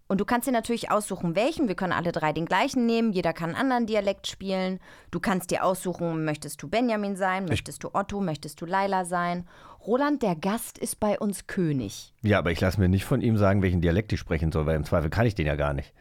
[0.07, 1.69] Und du kannst dir natürlich aussuchen, welchen.
[1.69, 3.13] Wir können alle drei den gleichen nehmen.
[3.13, 4.79] Jeder kann einen anderen Dialekt spielen.
[5.11, 9.49] Du kannst dir aussuchen, möchtest du Benjamin sein, möchtest du Otto, möchtest du Laila sein.
[9.87, 12.13] Roland, der Gast, ist bei uns König.
[12.23, 14.77] Ja, aber ich lasse mir nicht von ihm sagen, welchen Dialekt ich sprechen soll, weil
[14.77, 15.93] im Zweifel kann ich den ja gar nicht.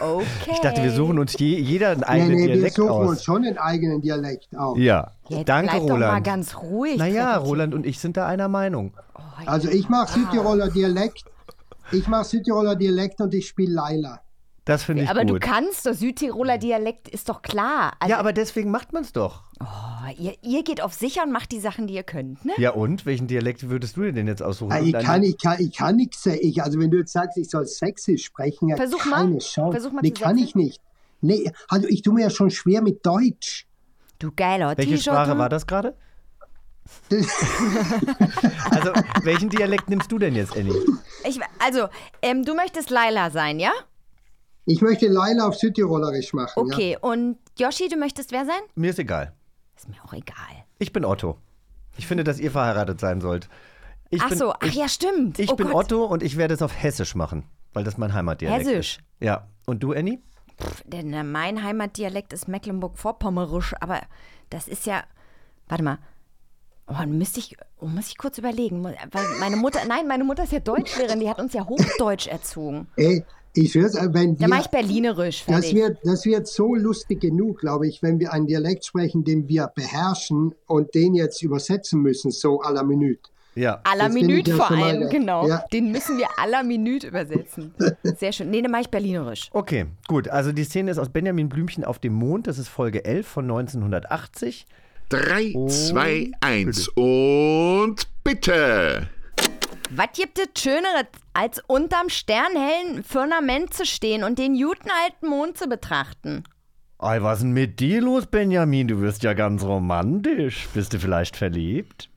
[0.00, 0.24] Okay.
[0.52, 3.08] Ich dachte, wir suchen uns je, jeder einen Nee, eigenen nee, wir Dialekt suchen aus.
[3.10, 4.78] uns schon einen eigenen Dialekt auf.
[4.78, 6.24] Ja, Jetzt danke bleib doch mal Roland.
[6.26, 6.96] ganz ruhig.
[6.98, 7.36] naja.
[7.36, 8.92] Roland und ich sind da einer Meinung.
[9.44, 11.24] Also ich mache Südtiroler Dialekt.
[11.90, 14.20] Ich mache Südtiroler Dialekt und ich spiele Laila.
[14.68, 15.30] Das finde ich Aber gut.
[15.30, 17.94] du kannst, der Südtiroler Dialekt ist doch klar.
[18.00, 19.44] Also, ja, aber deswegen macht man es doch.
[19.60, 19.64] oh,
[20.18, 22.52] ihr, ihr geht auf sicher und macht die Sachen, die ihr könnt, ne?
[22.58, 23.06] Ja und?
[23.06, 24.70] Welchen Dialekt würdest du dir denn jetzt aussuchen?
[24.72, 26.26] Ah, Ich kann, ich kann, ich kann nichts.
[26.26, 29.20] Ich, also wenn du jetzt sagst, ich soll sächsisch sprechen, ja, Versuch mal.
[29.22, 29.72] keine Chance.
[29.72, 30.60] Versuch mal nee, zu kann sächseln.
[30.60, 30.82] ich nicht.
[31.22, 33.66] Nee, also ich tue mir ja schon schwer mit Deutsch.
[34.18, 34.98] Du geiler Welche.
[34.98, 35.94] Sprache war das gerade?
[37.10, 38.92] also,
[39.22, 40.74] welchen Dialekt nimmst du denn jetzt, Annie?
[41.26, 41.88] Ich, also,
[42.20, 43.72] ähm, du möchtest Laila sein, ja?
[44.68, 46.52] Ich möchte Laila auf Südtirolerisch machen.
[46.60, 48.60] Okay, und Yoshi, du möchtest wer sein?
[48.74, 49.32] Mir ist egal.
[49.74, 50.36] Ist mir auch egal.
[50.78, 51.38] Ich bin Otto.
[51.96, 53.48] Ich finde, dass ihr verheiratet sein sollt.
[54.10, 55.38] Ich ach bin, so, ach ich, ja, stimmt.
[55.38, 55.86] Ich oh bin Gott.
[55.86, 58.98] Otto und ich werde es auf Hessisch machen, weil das mein Heimatdialekt Hessisch?
[58.98, 59.24] ist.
[59.24, 59.48] Ja.
[59.64, 60.18] Und du, Annie?
[60.84, 64.02] Denn äh, mein Heimatdialekt ist Mecklenburg-Vorpommerisch, aber
[64.50, 65.02] das ist ja.
[65.68, 65.98] Warte mal.
[66.88, 68.84] Oh, müsste ich, oh, muss ich kurz überlegen.
[68.84, 68.96] Weil
[69.40, 72.88] meine Mutter, nein, meine Mutter ist ja Deutschlehrerin, die hat uns ja Hochdeutsch erzogen.
[72.96, 73.24] Ey,
[73.62, 77.20] ich schwör's, äh, wenn Da wir, mache ich Berlinerisch, das wird, das wird so lustig
[77.20, 82.00] genug, glaube ich, wenn wir einen Dialekt sprechen, den wir beherrschen und den jetzt übersetzen
[82.02, 83.20] müssen, so à la Minute.
[83.54, 83.80] Ja.
[83.82, 85.08] À la Minute vor mal allem, geil.
[85.10, 85.48] genau.
[85.48, 85.64] Ja.
[85.72, 87.74] Den müssen wir à la Minute übersetzen.
[88.04, 88.50] Sehr schön.
[88.50, 89.48] Nee, dann mache ich Berlinerisch.
[89.52, 90.28] Okay, gut.
[90.28, 92.46] Also die Szene ist aus Benjamin Blümchen auf dem Mond.
[92.46, 94.66] Das ist Folge 11 von 1980.
[95.08, 99.08] 3, Und 2, 1 und bitte.
[99.90, 101.06] Was gibt es Schöneres,
[101.38, 106.42] als unterm sternhellen Firmament zu stehen und den guten alten Mond zu betrachten?
[107.00, 108.88] Ey, was ist denn mit dir los, Benjamin?
[108.88, 110.66] Du wirst ja ganz romantisch.
[110.74, 112.10] Bist du vielleicht verliebt?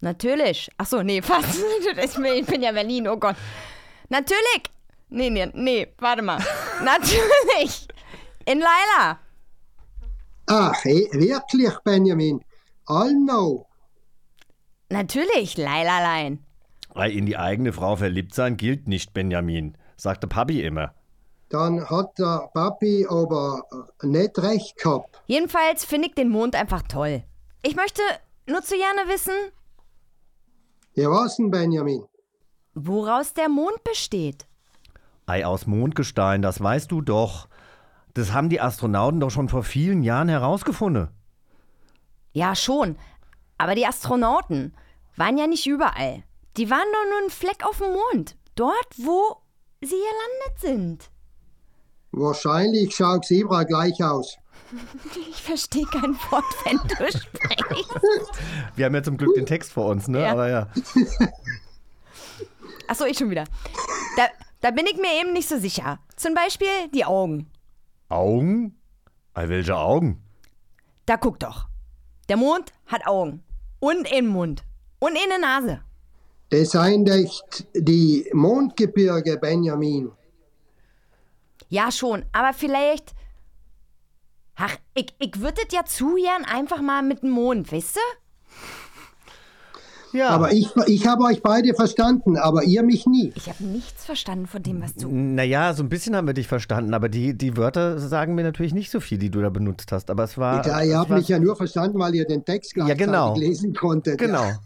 [0.00, 0.68] Natürlich.
[0.76, 1.56] Ach so, nee, fast.
[2.02, 3.36] Ich bin, ja Berlin, oh Gott.
[4.08, 4.64] Natürlich.
[5.08, 6.40] Nee, nee, nee, warte mal.
[6.84, 7.86] Natürlich.
[8.44, 9.20] In Laila.
[10.46, 12.44] Ach, wirklich, Benjamin?
[12.86, 13.68] All know.
[14.88, 16.44] Natürlich, Lailalein.
[16.94, 19.76] Ey, in die eigene Frau verliebt sein gilt nicht, Benjamin.
[19.96, 20.94] Sagte Papi immer.
[21.48, 23.62] Dann hat der Papi aber
[24.02, 25.22] nicht recht gehabt.
[25.26, 27.22] Jedenfalls finde ich den Mond einfach toll.
[27.62, 28.02] Ich möchte
[28.48, 29.34] nur zu gerne wissen,
[30.94, 32.04] Ja, was denn, Benjamin?
[32.74, 34.46] woraus der Mond besteht.
[35.26, 37.48] Ei aus Mondgestein, das weißt du doch.
[38.14, 41.08] Das haben die Astronauten doch schon vor vielen Jahren herausgefunden.
[42.32, 42.96] Ja, schon.
[43.58, 44.74] Aber die Astronauten
[45.16, 46.22] waren ja nicht überall.
[46.56, 48.36] Die waren doch nur ein Fleck auf dem Mond.
[48.54, 49.38] Dort, wo
[49.80, 51.10] sie gelandet sind.
[52.12, 54.36] Wahrscheinlich schaut Zebra gleich aus.
[55.28, 56.88] Ich verstehe kein Wort, wenn du
[57.18, 57.28] sprichst.
[58.74, 60.22] Wir haben ja zum Glück den Text vor uns, ne?
[60.22, 60.32] Ja.
[60.32, 60.68] Aber ja.
[62.88, 63.44] Achso, ich schon wieder.
[64.16, 64.28] Da,
[64.62, 65.98] da bin ich mir eben nicht so sicher.
[66.16, 67.50] Zum Beispiel die Augen.
[68.08, 68.78] Augen?
[69.34, 70.22] Ei, welche Augen?
[71.04, 71.68] Da guck doch.
[72.28, 73.42] Der Mond hat Augen.
[73.78, 74.64] Und einen Mund.
[75.00, 75.82] Und eine Nase.
[76.52, 80.10] Das seien echt die Mondgebirge, Benjamin.
[81.70, 82.26] Ja, schon.
[82.32, 83.14] Aber vielleicht.
[84.56, 88.00] Ach, ich, ich würde das ja zu gern einfach mal mit dem Mond, weißt du?
[90.18, 90.28] Ja.
[90.28, 93.32] Aber ich, ich habe euch beide verstanden, aber ihr mich nie.
[93.34, 95.08] Ich habe nichts verstanden von dem, was du.
[95.08, 98.74] Naja, so ein bisschen haben wir dich verstanden, aber die, die Wörter sagen mir natürlich
[98.74, 100.10] nicht so viel, die du da benutzt hast.
[100.10, 100.66] Aber es war.
[100.66, 103.38] Ja, ihr habt mich ja nur verstanden, weil ihr den Text Ja, gleichzeitig genau.
[103.38, 104.18] lesen konntet.
[104.18, 104.44] Genau.
[104.44, 104.60] Ja.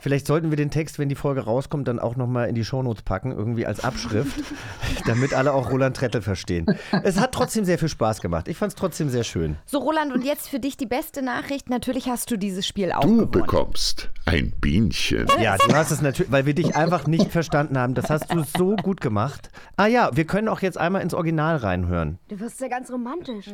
[0.00, 3.02] Vielleicht sollten wir den Text, wenn die Folge rauskommt, dann auch nochmal in die Shownotes
[3.02, 4.38] packen, irgendwie als Abschrift,
[5.06, 6.66] damit alle auch Roland Trettel verstehen.
[7.02, 8.48] Es hat trotzdem sehr viel Spaß gemacht.
[8.48, 9.56] Ich fand es trotzdem sehr schön.
[9.66, 11.70] So, Roland, und jetzt für dich die beste Nachricht.
[11.70, 13.30] Natürlich hast du dieses Spiel auch Du gewonnen.
[13.30, 15.26] bekommst ein Bienchen.
[15.40, 17.94] Ja, du hast es natürlich, weil wir dich einfach nicht verstanden haben.
[17.94, 19.50] Das hast du so gut gemacht.
[19.76, 22.18] Ah ja, wir können auch jetzt einmal ins Original reinhören.
[22.28, 23.46] Du wirst ja ganz romantisch.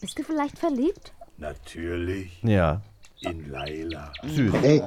[0.00, 1.12] Bist du vielleicht verliebt?
[1.38, 2.80] Natürlich Ja.
[3.20, 4.12] In Laila.
[4.26, 4.52] Süß.
[4.60, 4.82] Hey,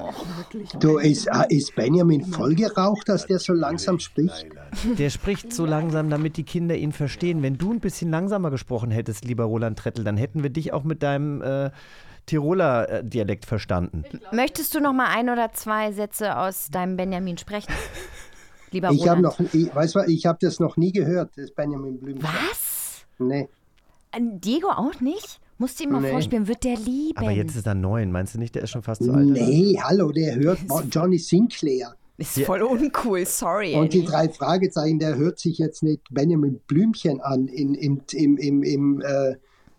[0.79, 4.47] du, ist, ah, ist Benjamin voll geraucht, dass der so langsam spricht?
[4.99, 7.41] Der spricht so langsam, damit die Kinder ihn verstehen.
[7.41, 10.83] Wenn du ein bisschen langsamer gesprochen hättest, lieber Roland Trettel, dann hätten wir dich auch
[10.83, 11.71] mit deinem äh,
[12.27, 14.03] Tiroler äh, Dialekt verstanden.
[14.31, 17.73] Möchtest du noch mal ein oder zwei Sätze aus deinem Benjamin sprechen?
[18.71, 19.39] Lieber Ich habe Roland.
[19.39, 22.23] noch, ich, weißt du, ich habe das noch nie gehört, das Benjamin Blümchen.
[22.23, 23.05] Was?
[23.17, 23.49] Nee.
[24.11, 25.39] Äh, Diego auch nicht?
[25.59, 26.09] Musst du ihm mal Nee.
[26.11, 27.17] vorspielen, wird der lieben.
[27.17, 28.11] Aber jetzt ist er neun.
[28.11, 29.25] Meinst du nicht, der ist schon fast zu alt?
[29.29, 29.45] oder?
[29.45, 30.59] Nee, hallo, der hört
[30.91, 31.93] Johnny Sinclair.
[32.17, 33.75] Ist voll uncool, sorry.
[33.75, 38.37] Und die drei Fragezeichen, der hört sich jetzt nicht Benjamin Blümchen an in, im, im,
[38.37, 39.35] im, im, äh,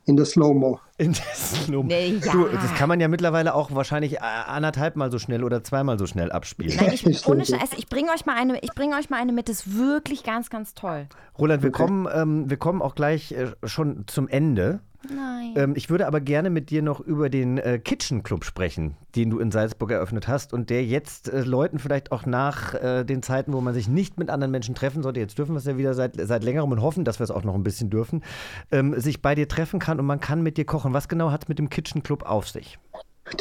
[0.06, 0.80] in der Slow-Mo.
[0.96, 2.32] In der Slow Nee, ja.
[2.32, 5.98] Du, das kann man ja mittlerweile auch wahrscheinlich äh, anderthalb Mal so schnell oder zweimal
[5.98, 6.76] so schnell abspielen.
[6.76, 7.58] Nein, ich, ohne ja.
[7.58, 10.24] Scheiß, ich bringe euch mal eine, ich bringe euch mal eine mit, das ist wirklich
[10.24, 11.06] ganz, ganz toll.
[11.38, 14.80] Roland, wir, kommen, ähm, wir kommen auch gleich äh, schon zum Ende.
[15.08, 15.54] Nein.
[15.56, 19.30] Ähm, ich würde aber gerne mit dir noch über den äh, Kitchen Club sprechen, den
[19.30, 23.22] du in Salzburg eröffnet hast und der jetzt äh, Leuten vielleicht auch nach äh, den
[23.22, 25.78] Zeiten, wo man sich nicht mit anderen Menschen treffen sollte, jetzt dürfen wir es ja
[25.78, 28.22] wieder seit, seit längerem und hoffen, dass wir es auch noch ein bisschen dürfen,
[28.70, 30.92] ähm, sich bei dir treffen kann und man kann mit dir kochen.
[30.92, 32.78] Was genau hat es mit dem Kitchen Club auf sich?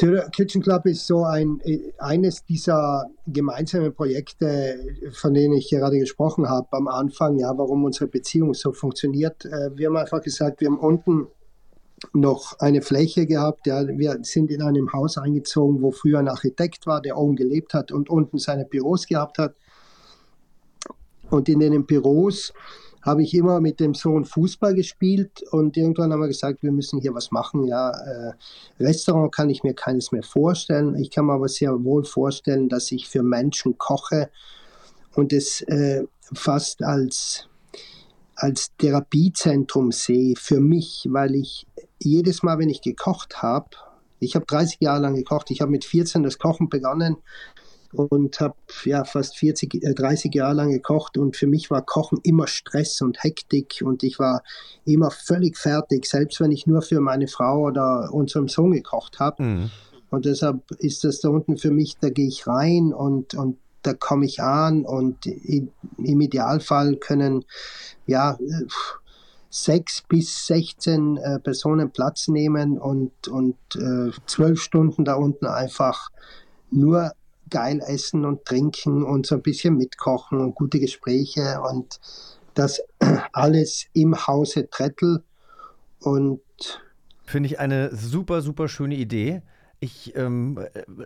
[0.00, 4.78] Der Kitchen Club ist so ein, äh, eines dieser gemeinsamen Projekte,
[5.12, 9.44] von denen ich gerade gesprochen habe am Anfang, ja, warum unsere Beziehung so funktioniert.
[9.44, 11.26] Äh, Wir haben einfach gesagt, wir haben unten
[12.12, 13.66] noch eine Fläche gehabt.
[13.66, 17.74] Ja, wir sind in einem Haus eingezogen, wo früher ein Architekt war, der oben gelebt
[17.74, 19.54] hat und unten seine Büros gehabt hat.
[21.30, 22.52] Und in den Büros
[23.02, 27.00] habe ich immer mit dem Sohn Fußball gespielt und irgendwann haben wir gesagt, wir müssen
[27.00, 27.66] hier was machen.
[27.66, 28.32] Ja, äh,
[28.78, 30.96] Restaurant kann ich mir keines mehr vorstellen.
[30.96, 34.30] Ich kann mir aber sehr wohl vorstellen, dass ich für Menschen koche
[35.14, 37.48] und es äh, fast als,
[38.40, 41.66] als Therapiezentrum sehe für mich, weil ich
[41.98, 43.70] jedes Mal, wenn ich gekocht habe,
[44.18, 47.16] ich habe 30 Jahre lang gekocht, ich habe mit 14 das Kochen begonnen
[47.92, 52.18] und habe ja fast 40, äh, 30 Jahre lang gekocht und für mich war Kochen
[52.22, 54.42] immer Stress und Hektik und ich war
[54.84, 59.42] immer völlig fertig, selbst wenn ich nur für meine Frau oder unserem Sohn gekocht habe.
[59.42, 59.70] Mhm.
[60.10, 63.94] Und deshalb ist das da unten für mich, da gehe ich rein und, und da
[63.94, 67.44] komme ich an und im Idealfall können
[68.06, 68.38] ja
[69.50, 76.10] sechs bis 16 äh, Personen Platz nehmen und, und äh, zwölf Stunden da unten einfach
[76.70, 77.12] nur
[77.50, 82.00] geil essen und trinken und so ein bisschen mitkochen und gute Gespräche und
[82.54, 82.80] das
[83.32, 85.24] alles im Hause Trettel
[86.00, 86.40] und
[87.24, 89.42] Finde ich eine super, super schöne Idee.
[89.80, 90.58] Ich ähm,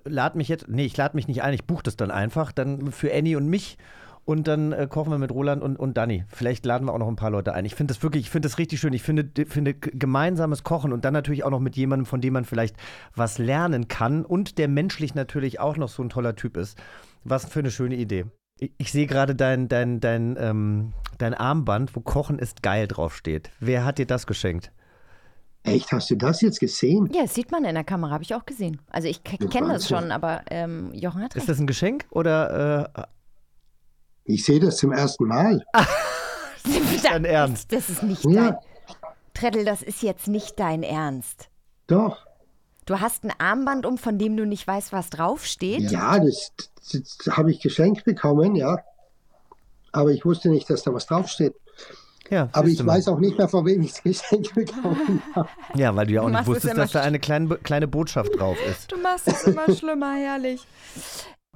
[0.04, 2.90] lade mich jetzt, nee, ich lade mich nicht ein, ich buche das dann einfach, dann
[2.90, 3.78] für Annie und mich
[4.24, 6.24] und dann äh, kochen wir mit Roland und, und Dani.
[6.28, 7.64] Vielleicht laden wir auch noch ein paar Leute ein.
[7.64, 8.92] Ich finde das wirklich, ich finde das richtig schön.
[8.92, 12.44] Ich finde, finde gemeinsames Kochen und dann natürlich auch noch mit jemandem, von dem man
[12.44, 12.76] vielleicht
[13.14, 16.78] was lernen kann und der menschlich natürlich auch noch so ein toller Typ ist.
[17.22, 18.24] Was für eine schöne Idee.
[18.58, 23.50] Ich, ich sehe gerade dein, dein, dein, ähm, dein Armband, wo Kochen ist geil draufsteht.
[23.60, 24.72] Wer hat dir das geschenkt?
[25.64, 27.10] Echt, hast du das jetzt gesehen?
[27.12, 28.80] Ja, das sieht man in der Kamera, habe ich auch gesehen.
[28.90, 31.48] Also ich kenne das schon, aber ähm, Jochen hat Ist recht.
[31.48, 33.02] das ein Geschenk oder äh,
[34.24, 35.64] Ich sehe das zum ersten Mal.
[37.02, 37.72] dein Ernst?
[37.72, 38.50] Das ist nicht Ja.
[38.52, 38.56] dein...
[39.34, 41.48] Treddel, das ist jetzt nicht dein Ernst.
[41.88, 42.24] Doch.
[42.86, 45.90] Du hast ein Armband um, von dem du nicht weißt, was draufsteht.
[45.90, 46.52] Ja, das,
[46.92, 48.78] das, das habe ich geschenkt bekommen, ja.
[49.90, 51.54] Aber ich wusste nicht, dass da was draufsteht.
[52.30, 55.48] Ja, Aber ich weiß auch nicht mehr, von wem ich das geschenkt bekommen habe.
[55.74, 58.56] Ja, weil du ja auch Du nicht wusstest, dass da eine kleine, kleine Botschaft drauf
[58.70, 58.90] ist.
[58.90, 60.66] Du machst es immer schlimmer, herrlich.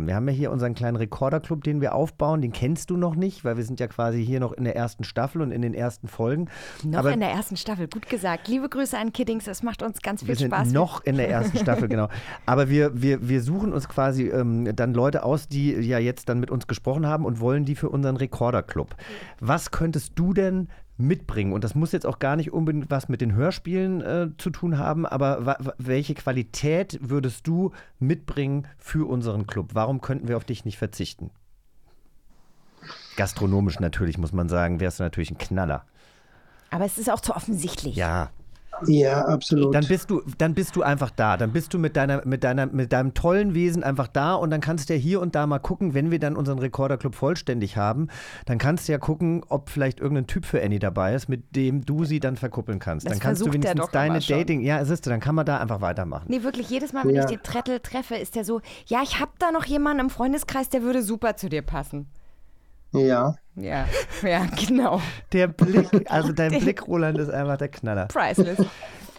[0.06, 2.40] Wir haben ja hier unseren kleinen Rekorderclub, den wir aufbauen.
[2.40, 5.04] Den kennst du noch nicht, weil wir sind ja quasi hier noch in der ersten
[5.04, 6.48] Staffel und in den ersten Folgen.
[6.84, 8.48] Noch Aber in der ersten Staffel, gut gesagt.
[8.48, 10.72] Liebe Grüße an Kiddings, es macht uns ganz viel wir sind Spaß.
[10.72, 12.08] noch in der ersten Staffel, genau.
[12.46, 16.40] Aber wir, wir, wir suchen uns quasi ähm, dann Leute aus, die ja jetzt dann
[16.40, 18.94] mit uns gesprochen haben und wollen die für unseren Rekorderclub.
[19.40, 20.68] Was könntest du denn
[20.98, 21.52] mitbringen?
[21.52, 24.78] Und das muss jetzt auch gar nicht unbedingt was mit den Hörspielen äh, zu tun
[24.78, 29.70] haben, aber welche Qualität würdest du mitbringen für unseren Club?
[29.72, 31.30] Warum könnten wir auf dich nicht verzichten?
[33.16, 35.84] Gastronomisch natürlich, muss man sagen, wärst du natürlich ein Knaller.
[36.70, 37.96] Aber es ist auch zu offensichtlich.
[37.96, 38.30] Ja.
[38.86, 39.74] Ja, absolut.
[39.74, 41.36] Dann bist du, dann bist du einfach da.
[41.36, 44.60] Dann bist du mit deiner, mit deiner, mit deinem tollen Wesen einfach da und dann
[44.60, 48.08] kannst du ja hier und da mal gucken, wenn wir dann unseren Rekorderclub vollständig haben,
[48.46, 51.84] dann kannst du ja gucken, ob vielleicht irgendein Typ für Annie dabei ist, mit dem
[51.84, 53.06] du sie dann verkuppeln kannst.
[53.06, 54.20] Das dann kannst du wenigstens doch deine.
[54.20, 56.26] Dating, ja, siehst du, dann kann man da einfach weitermachen.
[56.28, 57.22] Nee, wirklich, jedes Mal, wenn Ja.
[57.22, 60.68] ich den Trettel treffe, ist der so, ja, ich habe da noch jemanden im Freundeskreis,
[60.68, 62.06] der würde super zu dir passen.
[62.92, 63.34] Ja.
[63.56, 63.86] Ja,
[64.22, 65.00] ja, genau.
[65.32, 68.06] Der Blick, also dein Blick, Roland, ist einfach der Knaller.
[68.06, 68.64] Priceless.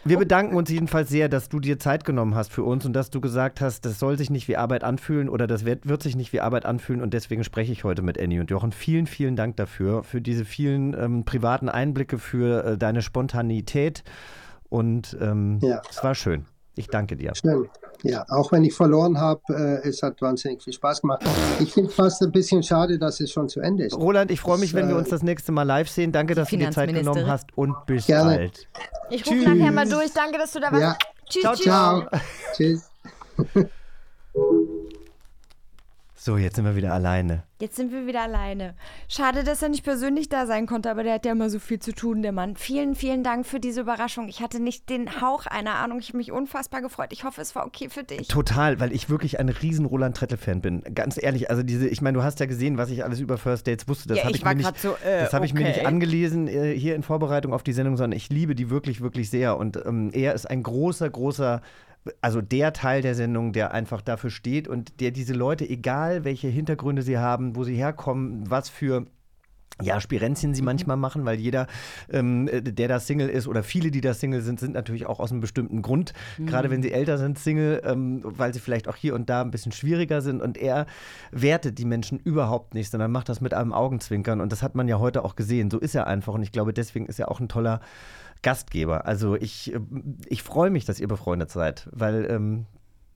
[0.05, 3.09] Wir bedanken uns jedenfalls sehr, dass du dir Zeit genommen hast für uns und dass
[3.09, 6.15] du gesagt hast, das soll sich nicht wie Arbeit anfühlen oder das wird, wird sich
[6.15, 8.72] nicht wie Arbeit anfühlen und deswegen spreche ich heute mit Annie und Jochen.
[8.72, 14.05] Vielen, vielen Dank dafür, für diese vielen ähm, privaten Einblicke, für äh, deine Spontanität
[14.70, 15.82] und ähm, Ja.
[15.89, 16.45] es war schön.
[16.76, 17.34] Ich danke dir.
[17.36, 17.67] Schön.
[18.04, 19.41] Ja, auch wenn ich verloren habe,
[19.84, 21.22] äh, es hat wahnsinnig viel Spaß gemacht.
[21.60, 23.93] Ich finde fast ein bisschen schade, dass es schon zu Ende ist.
[23.95, 26.12] Roland, ich freue mich, wenn wir Äh, uns das nächste Mal live sehen.
[26.12, 28.36] Danke, dass du dir Zeit genommen hast und bis Gerne.
[28.36, 28.68] bald.
[29.10, 30.12] Ich rufe nachher mal durch.
[30.14, 30.82] Danke, dass du da warst.
[30.82, 30.97] Ja.
[31.28, 31.64] Tschüss, Ciao, tschüss.
[31.66, 32.04] Ciao.
[32.56, 33.70] Tschüss.
[36.22, 37.43] So, jetzt sind wir wieder alleine.
[37.61, 38.76] Jetzt sind wir wieder alleine.
[39.07, 41.80] Schade, dass er nicht persönlich da sein konnte, aber der hat ja immer so viel
[41.80, 42.57] zu tun, der Mann.
[42.57, 44.28] Vielen, vielen Dank für diese Überraschung.
[44.28, 45.99] Ich hatte nicht den Hauch einer Ahnung.
[45.99, 47.13] Ich habe mich unfassbar gefreut.
[47.13, 48.28] Ich hoffe, es war okay für dich.
[48.28, 50.84] Total, weil ich wirklich ein riesen Roland Trettel-Fan bin.
[50.93, 53.67] Ganz ehrlich, also diese, ich meine, du hast ja gesehen, was ich alles über First
[53.67, 54.09] Dates wusste.
[54.09, 56.49] Das Ja, habe ich ich, mir nicht, so, äh, das habe ich mir nicht angelesen
[56.49, 59.55] äh, hier in Vorbereitung auf die Sendung, sondern ich liebe die wirklich, wirklich sehr.
[59.55, 61.61] Und ähm, er ist ein großer, großer
[62.22, 66.47] also der Teil der Sendung, der einfach dafür steht und der diese Leute, egal welche
[66.47, 69.06] Hintergründe sie haben, wo sie herkommen, was für
[69.82, 70.56] ja, Spirenzchen Mhm.
[70.56, 71.68] sie manchmal machen, weil jeder,
[72.12, 75.22] ähm, äh, der da Single ist oder viele, die da Single sind, sind natürlich auch
[75.22, 76.47] aus einem bestimmten Grund, Mhm.
[76.47, 79.52] gerade wenn sie älter sind, Single, ähm, weil sie vielleicht auch hier und da ein
[79.52, 80.86] bisschen schwieriger sind und er
[81.32, 84.89] wertet die Menschen überhaupt nicht, sondern macht das mit einem Augenzwinkern und das hat man
[84.89, 85.72] ja heute auch gesehen.
[85.72, 87.80] So ist er einfach und ich glaube, deswegen ist er auch ein toller
[88.41, 89.05] Gastgeber.
[89.05, 89.79] Also ich, äh,
[90.27, 92.65] ich freue mich, dass ihr befreundet seid, weil ähm,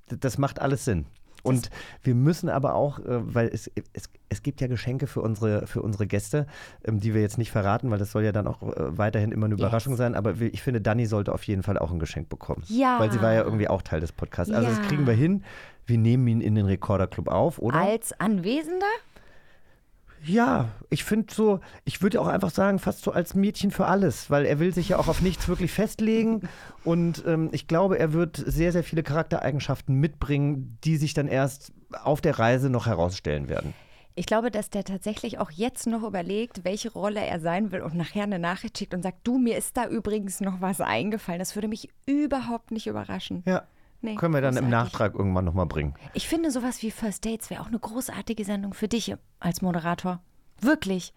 [0.07, 1.05] das macht alles Sinn.
[1.45, 1.69] Und
[2.03, 3.03] wir müssen aber auch, äh,
[3.34, 6.47] weil es, es, es gibt ja Geschenke für unsere, für unsere Gäste,
[6.86, 9.47] ähm, die wir jetzt nicht verraten, weil das soll ja dann auch äh, weiterhin immer
[9.47, 10.15] eine Überraschung sein.
[10.15, 12.63] Aber ich finde, Dani sollte auf jeden Fall auch ein Geschenk bekommen.
[12.69, 12.97] Ja.
[12.99, 14.53] Weil sie war ja irgendwie auch Teil des Podcasts.
[14.53, 14.86] Also das Ja.
[14.86, 15.43] kriegen wir hin.
[15.86, 17.78] Wir nehmen ihn in den Rekorderclub auf, oder?
[17.78, 18.86] Als Anwesender?
[20.26, 24.30] Ja, ich finde so, ich würde auch einfach sagen, fast so als Mädchen für alles,
[24.30, 26.47] weil er will sich ja auch auf nichts wirklich festlegen
[26.84, 31.74] und ähm, ich glaube, er wird sehr, sehr viele Charaktereigenschaften mitbringen, die sich dann erst
[32.03, 33.74] auf der Reise noch herausstellen werden.
[34.15, 37.95] Ich glaube, dass der tatsächlich auch jetzt noch überlegt, welche Rolle er sein will und
[37.95, 41.39] nachher eine Nachricht schickt und sagt, du, mir ist da übrigens noch was eingefallen.
[41.39, 43.41] Das würde mich überhaupt nicht überraschen.
[43.47, 43.63] Ja.
[44.04, 44.91] Nee, Können wir dann im großartig.
[44.91, 45.93] Nachtrag irgendwann nochmal bringen.
[46.14, 50.20] Ich finde, sowas wie First Dates wäre auch eine großartige Sendung für dich als Moderator.
[50.60, 51.14] Wirklich.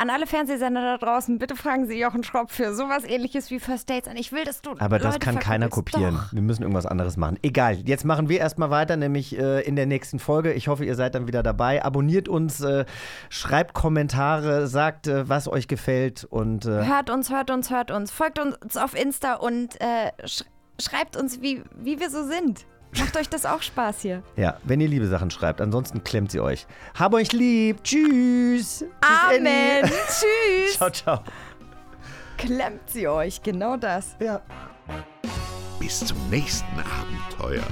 [0.00, 3.90] An alle Fernsehsender da draußen, bitte fragen Sie Jochen Schropp für sowas ähnliches wie First
[3.90, 4.16] Dates an.
[4.16, 4.76] Ich will, dass du.
[4.78, 6.14] Aber das Leute kann keiner kopieren.
[6.14, 6.32] Doch.
[6.32, 7.36] Wir müssen irgendwas anderes machen.
[7.42, 10.52] Egal, jetzt machen wir erstmal weiter, nämlich äh, in der nächsten Folge.
[10.52, 11.84] Ich hoffe, ihr seid dann wieder dabei.
[11.84, 12.84] Abonniert uns, äh,
[13.28, 18.12] schreibt Kommentare, sagt, äh, was euch gefällt und äh, Hört uns, hört uns, hört uns.
[18.12, 20.44] Folgt uns auf Insta und äh, sch
[20.80, 22.66] schreibt uns, wie, wie wir so sind.
[22.96, 24.22] Macht euch das auch Spaß hier.
[24.36, 25.60] ja, wenn ihr liebe Sachen schreibt.
[25.60, 26.66] Ansonsten klemmt sie euch.
[26.98, 27.84] Hab euch lieb.
[27.84, 28.84] Tschüss.
[29.00, 29.84] Amen.
[30.06, 30.76] Tschüss.
[30.76, 31.22] Ciao, ciao.
[32.38, 33.42] Klemmt sie euch.
[33.42, 34.16] Genau das.
[34.20, 34.40] Ja.
[35.78, 36.66] Bis zum nächsten
[37.00, 37.64] Abenteuer.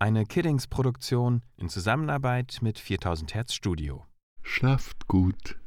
[0.00, 4.06] Eine Kiddings-Produktion in Zusammenarbeit mit 4000 Hertz Studio.
[4.42, 5.58] Schlaft gut.